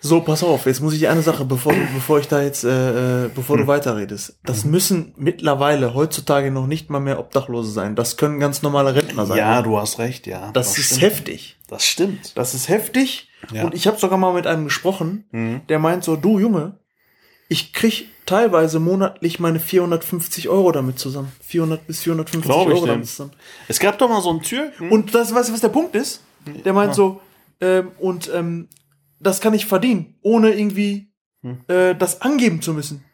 [0.00, 2.62] So, pass auf, jetzt muss ich dir eine Sache, bevor, du, bevor ich da jetzt,
[2.62, 4.38] äh, äh, bevor du weiterredest.
[4.44, 7.96] Das müssen mittlerweile heutzutage noch nicht mal mehr Obdachlose sein.
[7.96, 9.38] Das können ganz normale Rentner sein.
[9.38, 10.52] Ja, du hast recht, ja.
[10.52, 11.02] das, ist stimmt.
[11.02, 11.56] heftig.
[11.66, 12.36] Das stimmt.
[12.38, 13.28] Das ist heftig.
[13.52, 13.64] Ja.
[13.64, 15.62] Und ich habe sogar mal mit einem gesprochen, Mhm.
[15.68, 16.78] der meint so, du Junge,
[17.48, 21.32] ich krieg teilweise monatlich meine 450 Euro damit zusammen.
[21.40, 23.32] 400 bis 450 Glaub ich Euro damit zusammen.
[23.66, 24.90] Es gab doch mal so einen Türken.
[24.90, 26.22] Und das, weißt du, was der Punkt ist?
[26.64, 26.94] Der meint Ja.
[26.94, 27.20] so,
[27.60, 28.68] ähm, und ähm,
[29.20, 31.12] das kann ich verdienen, ohne irgendwie
[31.42, 31.60] Hm.
[31.68, 33.04] äh, das angeben zu müssen.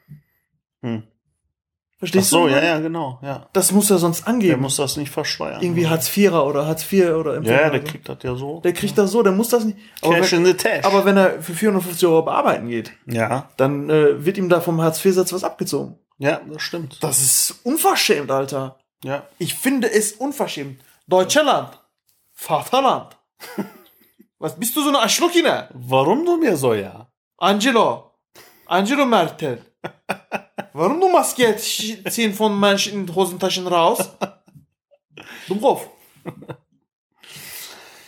[0.82, 1.02] Hm.
[1.07, 2.52] Ach Verstehst so, du?
[2.52, 3.48] ja, ja, genau, ja.
[3.52, 4.61] Das muss er sonst Der angeben.
[4.62, 5.62] muss das nicht versteuern.
[5.62, 7.86] irgendwie Hartz IVer oder Hartz IV oder Ja, Empfänger ja, der so.
[7.86, 8.61] kriegt das ja so.
[8.61, 9.78] der kriegt das so, der muss das nicht.
[10.02, 10.84] Aber Cash wenn, in the Tash.
[10.84, 14.80] aber wenn er für 450 Euro bearbeiten geht, ja, dann äh, wird ihm da vom
[14.82, 15.98] Hartz IV-Satz was abgezogen.
[16.18, 17.02] ja, das stimmt.
[17.02, 18.78] Das ist unverschämt, Alter.
[19.02, 19.26] Ja.
[19.38, 20.80] Ich finde es unverschämt.
[21.07, 21.78] Deutschland.
[22.32, 23.16] Vaterland.
[24.45, 25.70] Was bist du so eine Arschlochine?
[25.72, 27.09] Warum du mir so, ja?
[27.38, 28.11] Angelo.
[28.66, 29.64] Angelo Merkel.
[30.74, 34.11] Warum du Maske ziehen von Menschen in Hosentaschen raus?
[35.49, 35.88] Dummkopf.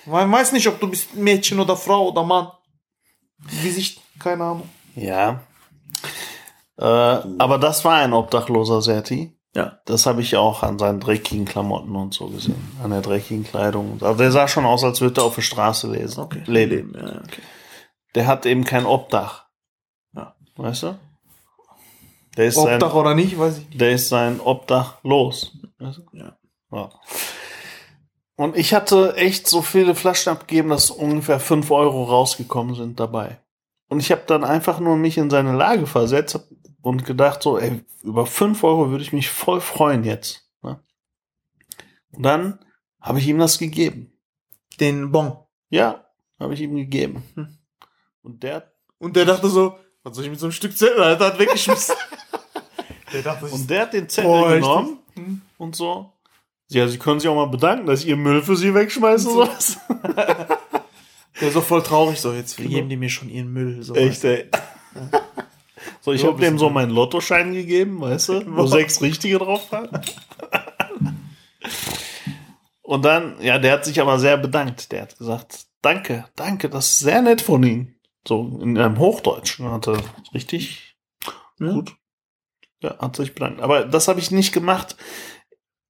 [0.05, 2.53] Man weiß nicht, ob du bist Mädchen oder Frau oder Mann.
[3.63, 4.69] Gesicht, keine Ahnung.
[4.95, 5.41] Ja.
[6.77, 9.36] Äh, aber das war ein obdachloser Serti.
[9.57, 9.79] Ja.
[9.87, 12.77] Das habe ich auch an seinen dreckigen Klamotten und so gesehen.
[12.83, 13.99] An der dreckigen Kleidung.
[14.03, 16.21] Also der sah schon aus, als würde er auf der Straße lesen.
[16.21, 16.43] Okay.
[16.47, 16.93] leben.
[16.95, 17.43] Ja, okay.
[18.15, 19.47] Der hat eben kein Obdach.
[20.15, 20.35] Ja.
[20.57, 20.99] Weißt du?
[22.37, 23.81] Der ist, Obdach sein, oder nicht, weiß ich nicht.
[23.81, 25.57] der ist sein Obdach los.
[25.79, 26.03] Weißt du?
[26.13, 26.37] Ja.
[26.71, 26.91] ja.
[28.37, 33.41] Und ich hatte echt so viele Flaschen abgegeben, dass ungefähr 5 Euro rausgekommen sind dabei.
[33.89, 36.45] Und ich habe dann einfach nur mich in seine Lage versetzt hab-
[36.87, 40.49] und gedacht, so, ey, über 5 Euro würde ich mich voll freuen jetzt.
[40.63, 40.81] Ne?
[42.13, 42.59] Und dann
[43.01, 44.13] habe ich ihm das gegeben.
[44.81, 45.37] Den Bon.
[45.69, 46.05] Ja,
[46.39, 47.25] habe ich ihm gegeben.
[47.35, 47.59] Hm.
[48.23, 51.03] Und der Und der dachte so, was soll ich mit so einem Stück Zettel?
[51.03, 51.97] Alter, hat weggeschmissen.
[53.13, 55.41] der dachte, Und der hat den Zettel Boah, genommen Hm.
[55.59, 56.13] und so.
[56.69, 59.45] Ja, sie können sich auch mal bedanken, dass ich ihr Müll für sie wegschmeißen So.
[59.45, 59.79] sowas.
[61.41, 62.69] der ist so voll traurig so, jetzt Genau.
[62.71, 63.83] geben die mir schon ihren Müll.
[63.83, 64.49] So Echt, ey.
[66.07, 69.91] So, ich habe dem so meinen Lottoschein gegeben, weißt du, wo sechs richtige drauf waren.
[72.83, 74.93] Und dann, ja, der hat sich aber sehr bedankt.
[74.93, 77.97] Der hat gesagt, danke, danke, das ist sehr nett von Ihnen.
[78.25, 79.59] So in einem Hochdeutsch.
[79.59, 80.01] Und Hat er
[80.33, 80.97] richtig
[81.59, 81.73] Ja.
[81.73, 81.97] gut.
[82.85, 83.61] Ja, hat sich bedankt.
[83.61, 84.95] Aber das habe ich nicht gemacht,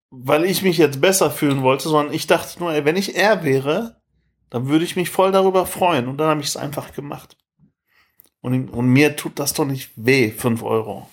[0.09, 3.45] weil ich mich jetzt besser fühlen wollte, sondern ich dachte nur, ey, wenn ich er
[3.45, 4.01] wäre,
[4.49, 6.09] dann würde ich mich voll darüber freuen.
[6.09, 7.37] Und dann habe ich es einfach gemacht.
[8.47, 11.11] Und, und mir tut das doch nicht weh, 5 Euro.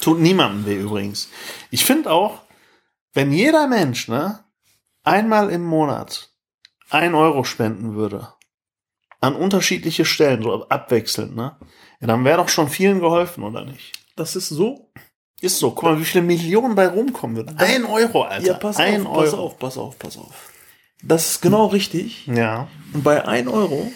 [0.00, 1.28] Tut niemandem weh übrigens.
[1.70, 2.40] Ich finde auch,
[3.12, 4.42] wenn jeder Mensch, ne,
[5.02, 6.30] einmal im Monat
[6.88, 8.32] ein Euro spenden würde,
[9.20, 11.58] an unterschiedliche Stellen, so abwechselnd, ne,
[12.00, 13.92] ja, dann wäre doch schon vielen geholfen, oder nicht?
[14.16, 14.90] Das ist so.
[15.42, 15.72] Ist so.
[15.72, 17.58] Guck mal, wie viele Millionen bei rumkommen würden.
[17.58, 18.46] Ein Euro, Alter.
[18.46, 19.20] Ja, pass ein auf, Euro.
[19.20, 20.49] pass auf, pass auf, pass auf.
[21.02, 22.26] Das ist genau richtig.
[22.26, 22.68] Ja.
[22.92, 23.90] Und bei 1 Euro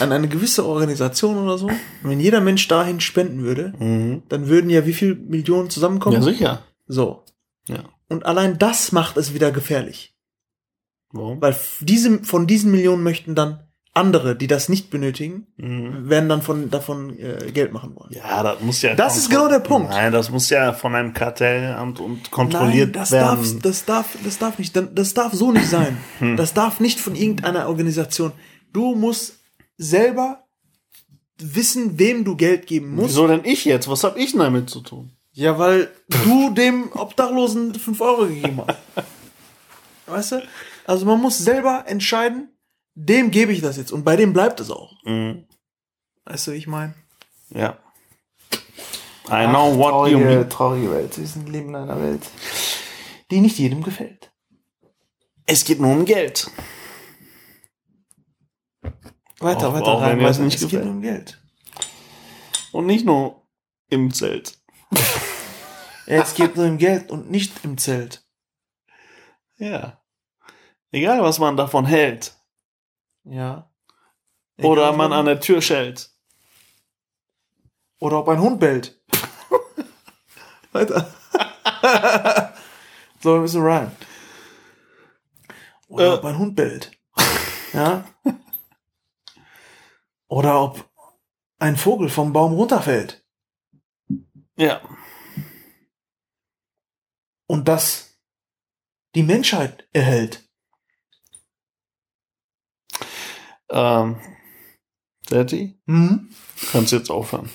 [0.00, 1.70] an eine gewisse Organisation oder so,
[2.02, 4.22] wenn jeder Mensch dahin spenden würde, Mhm.
[4.28, 6.16] dann würden ja wie viel Millionen zusammenkommen?
[6.16, 6.62] Ja, sicher.
[6.86, 7.24] So.
[7.68, 7.84] Ja.
[8.08, 10.14] Und allein das macht es wieder gefährlich.
[11.12, 11.40] Warum?
[11.40, 13.60] Weil diese, von diesen Millionen möchten dann
[13.94, 16.08] andere, die das nicht benötigen, Mhm.
[16.08, 18.10] werden dann von, davon äh, Geld machen wollen.
[18.12, 18.94] Ja, das muss ja.
[18.94, 19.90] Das ist genau der Punkt.
[19.90, 23.36] Nein, das muss ja von einem Kartellamt und kontrolliert Nein, das werden.
[23.52, 25.98] darf, das darf, das darf nicht, das darf so nicht sein.
[26.20, 26.36] Hm.
[26.36, 28.32] Das darf nicht von irgendeiner Organisation.
[28.72, 29.34] Du musst
[29.76, 30.44] selber
[31.38, 33.10] wissen, wem du Geld geben musst.
[33.10, 33.88] Wieso denn ich jetzt?
[33.88, 35.10] Was hab ich denn damit zu tun?
[35.32, 38.78] Ja, weil du dem Obdachlosen 5 Euro gegeben hast.
[40.06, 40.42] Weißt du?
[40.86, 42.48] Also man muss selber entscheiden,
[42.94, 44.92] dem gebe ich das jetzt und bei dem bleibt es auch.
[45.04, 45.46] Mhm.
[46.24, 46.94] Weißt du, wie ich meine?
[47.50, 47.78] Ja.
[49.28, 50.48] I know what you mean.
[50.50, 51.16] traurige Welt.
[51.18, 52.22] Wir sind leben in einer Welt,
[53.30, 54.30] die nicht jedem gefällt.
[55.46, 56.50] Es geht nur um Geld.
[59.38, 60.20] Weiter, Auch- weiter auch rein.
[60.20, 60.40] weiter.
[60.42, 60.84] nicht es geht gefällt.
[60.84, 61.40] nur um Geld.
[62.72, 63.46] Und nicht nur
[63.88, 64.58] im Zelt.
[66.04, 68.24] Es geht nur um Geld und nicht im Zelt.
[69.56, 70.02] Ja.
[70.90, 72.34] Egal, was man davon hält.
[73.24, 73.70] Ja.
[74.58, 76.10] Oder Egal, man an der Tür schellt.
[78.00, 79.00] Oder ob ein Hund bellt.
[80.72, 81.12] Weiter.
[83.20, 83.96] so, wir müssen rein.
[85.88, 86.16] Oder Äh.
[86.16, 86.90] ob ein Hund bellt.
[87.72, 88.04] Ja.
[90.28, 90.90] Oder ob
[91.58, 93.24] ein Vogel vom Baum runterfällt.
[94.56, 94.80] Ja.
[97.46, 98.18] Und das
[99.14, 100.48] die Menschheit erhält.
[103.72, 104.16] Ähm,
[105.28, 105.78] Daddy?
[105.86, 106.28] Mhm.
[106.70, 107.48] Kannst jetzt aufhören.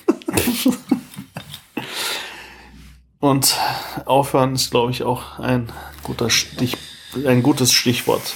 [3.20, 3.56] Und
[4.04, 6.76] aufhören ist, glaube ich, auch ein guter Stich,
[7.26, 8.34] ein gutes Stichwort.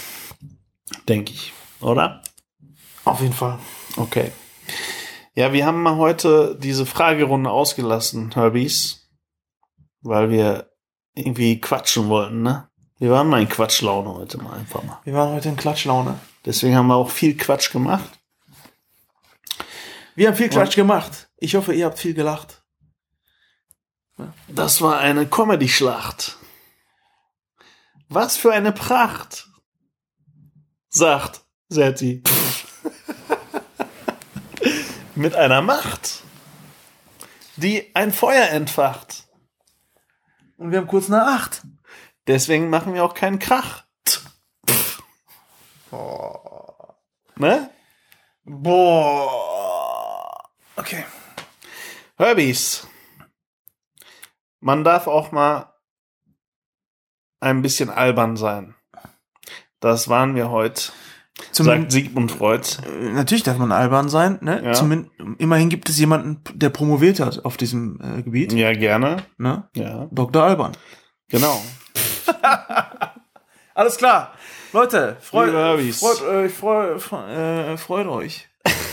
[1.08, 1.52] Denke ich.
[1.80, 2.22] Oder?
[3.04, 3.58] Auf jeden Fall.
[3.96, 4.32] Okay.
[5.34, 9.08] Ja, wir haben mal heute diese Fragerunde ausgelassen, Herbies.
[10.02, 10.70] Weil wir
[11.14, 12.68] irgendwie quatschen wollten, ne?
[12.98, 15.00] Wir waren mal in Quatschlaune heute mal einfach mal.
[15.04, 16.20] Wir waren heute in Klatschlaune.
[16.45, 18.18] Deswegen haben wir auch viel Quatsch gemacht.
[20.14, 21.30] Wir haben viel Quatsch gemacht.
[21.38, 22.62] Ich hoffe, ihr habt viel gelacht.
[24.49, 26.36] Das war eine Comedy-Schlacht.
[28.09, 29.49] Was für eine Pracht,
[30.90, 32.22] sagt Setti.
[35.14, 36.22] Mit einer Macht,
[37.57, 39.28] die ein Feuer entfacht.
[40.59, 41.62] Und wir haben kurz nach acht.
[42.26, 43.81] Deswegen machen wir auch keinen Krach.
[47.36, 47.70] Ne?
[48.45, 50.38] Boah.
[50.76, 51.05] Okay.
[52.16, 52.86] Herbies.
[54.61, 55.72] Man darf auch mal
[57.40, 58.74] ein bisschen albern sein.
[59.80, 60.93] Das waren wir heute,
[61.51, 62.62] Zum, sagt Sigmund Freud.
[62.86, 64.38] äh, natürlich darf man albern sein.
[64.40, 64.62] Ne?
[64.64, 64.72] Ja.
[64.74, 68.53] Zumin immerhin gibt es jemanden, der promoviert hat auf diesem äh, Gebiet.
[68.53, 69.24] Ja, gerne.
[69.38, 69.68] Ne?
[69.74, 70.45] Ja, Dr.
[70.45, 70.72] Alban.
[71.28, 71.61] genau.
[73.74, 74.34] Alles klar.
[74.72, 78.48] Leute, freut, freut, äh, freu, freu, äh, freut euch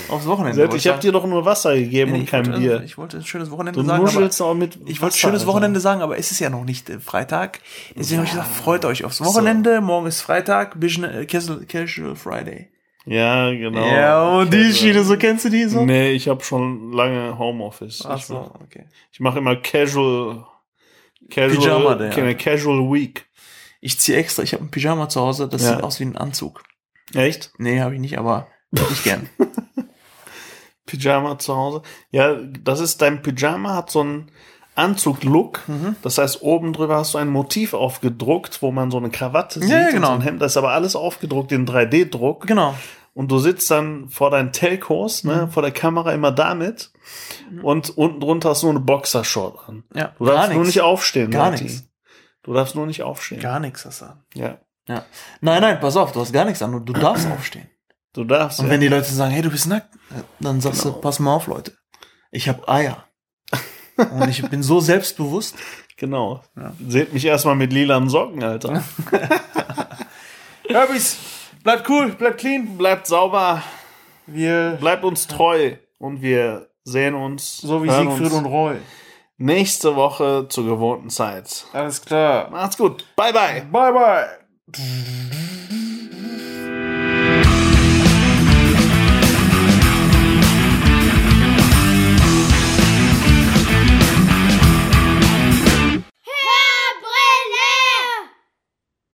[0.10, 0.70] aufs Wochenende.
[0.76, 2.84] Ich habe dir doch nur Wasser gegeben Nee, und kein wollte, Bier.
[2.84, 4.02] Ich wollte ein schönes Wochenende Du sagen.
[4.02, 5.54] Aber nuschelst auch mit ich wollte Wasser, schönes Alter.
[5.54, 7.60] Wochenende sagen, aber es ist ja noch nicht äh, Freitag.
[7.96, 9.82] Deswegen habe ich gesagt, freut euch aufs Wochenende.
[9.82, 12.70] Morgen ist Freitag, äh, Casual, Casual Friday.
[13.06, 13.86] Ja, genau.
[13.86, 14.74] Ja, und die.
[14.74, 15.86] Schiene, so kennst du die so?
[15.86, 18.04] Nee, ich habe schon lange Homeoffice.
[18.06, 18.86] Ach ich so, mach, okay.
[19.12, 20.46] ich mache immer Casual,
[21.30, 22.36] Casual, Pyjama Day.
[22.36, 23.26] Casual Week.
[23.82, 25.76] Ich ziehe extra, ich habe ein Pyjama zu Hause, das Ja.
[25.76, 26.64] sieht aus wie ein Anzug.
[27.14, 27.52] Echt?
[27.58, 29.30] Nee, habe ich nicht, aber hätte ich gern.
[30.86, 31.82] Pyjama zu Hause.
[32.12, 34.32] Ja, das ist dein Pyjama, hat so einen
[34.76, 35.62] Anzug-Look.
[35.68, 35.96] Mhm.
[36.02, 39.70] Das heißt, oben drüber hast du ein Motiv aufgedruckt, wo man so eine Krawatte sieht.
[39.70, 40.08] Ja, ja, und genau.
[40.08, 40.42] So ein Hemd.
[40.42, 42.48] Das ist aber alles aufgedruckt in 3D-Druck.
[42.48, 42.74] genau.
[43.16, 45.52] Und du sitzt dann vor deinen Telcos, ne, Mhm.
[45.52, 46.92] vor der Kamera immer damit.
[47.64, 49.84] Und unten drunter hast du nur eine Boxershort an.
[49.94, 51.30] Ja, Du darfst nur nicht aufstehen.
[51.30, 51.89] Gar nichts.
[52.50, 53.40] Du darfst nur nicht aufstehen.
[53.42, 54.24] Gar nichts hast du an.
[54.34, 54.58] Ja.
[54.88, 55.06] Ja.
[55.40, 56.84] Nein, nein, pass auf, du hast gar nichts an.
[56.84, 57.70] Du darfst aufstehen.
[58.12, 58.60] Du darfst.
[58.60, 58.72] Und ja.
[58.72, 59.94] wenn die Leute sagen, hey, du bist nackt,
[60.40, 60.96] dann sagst Genau.
[60.96, 61.78] du, pass mal auf, Leute.
[62.32, 63.06] Ich habe Eier.
[63.98, 65.58] Und ich bin so selbstbewusst.
[65.96, 66.42] genau.
[66.58, 66.74] Ja.
[66.88, 68.84] Seht mich erstmal mit lilanen Socken, Alter.
[70.68, 71.20] Herbis,
[71.64, 72.80] bleibt cool, bleibt clean.
[72.80, 73.62] Bleibt sauber,
[74.26, 78.78] Wir, bleibt uns treu und wir sehen uns so wie Siegfried uns und Roy.
[79.40, 81.66] Nächste Woche zur gewohnten Zeit.
[81.74, 82.50] Alles klar.
[82.52, 83.06] Macht's gut.
[83.16, 83.66] Bye bye.
[83.72, 85.70] Bye, bye.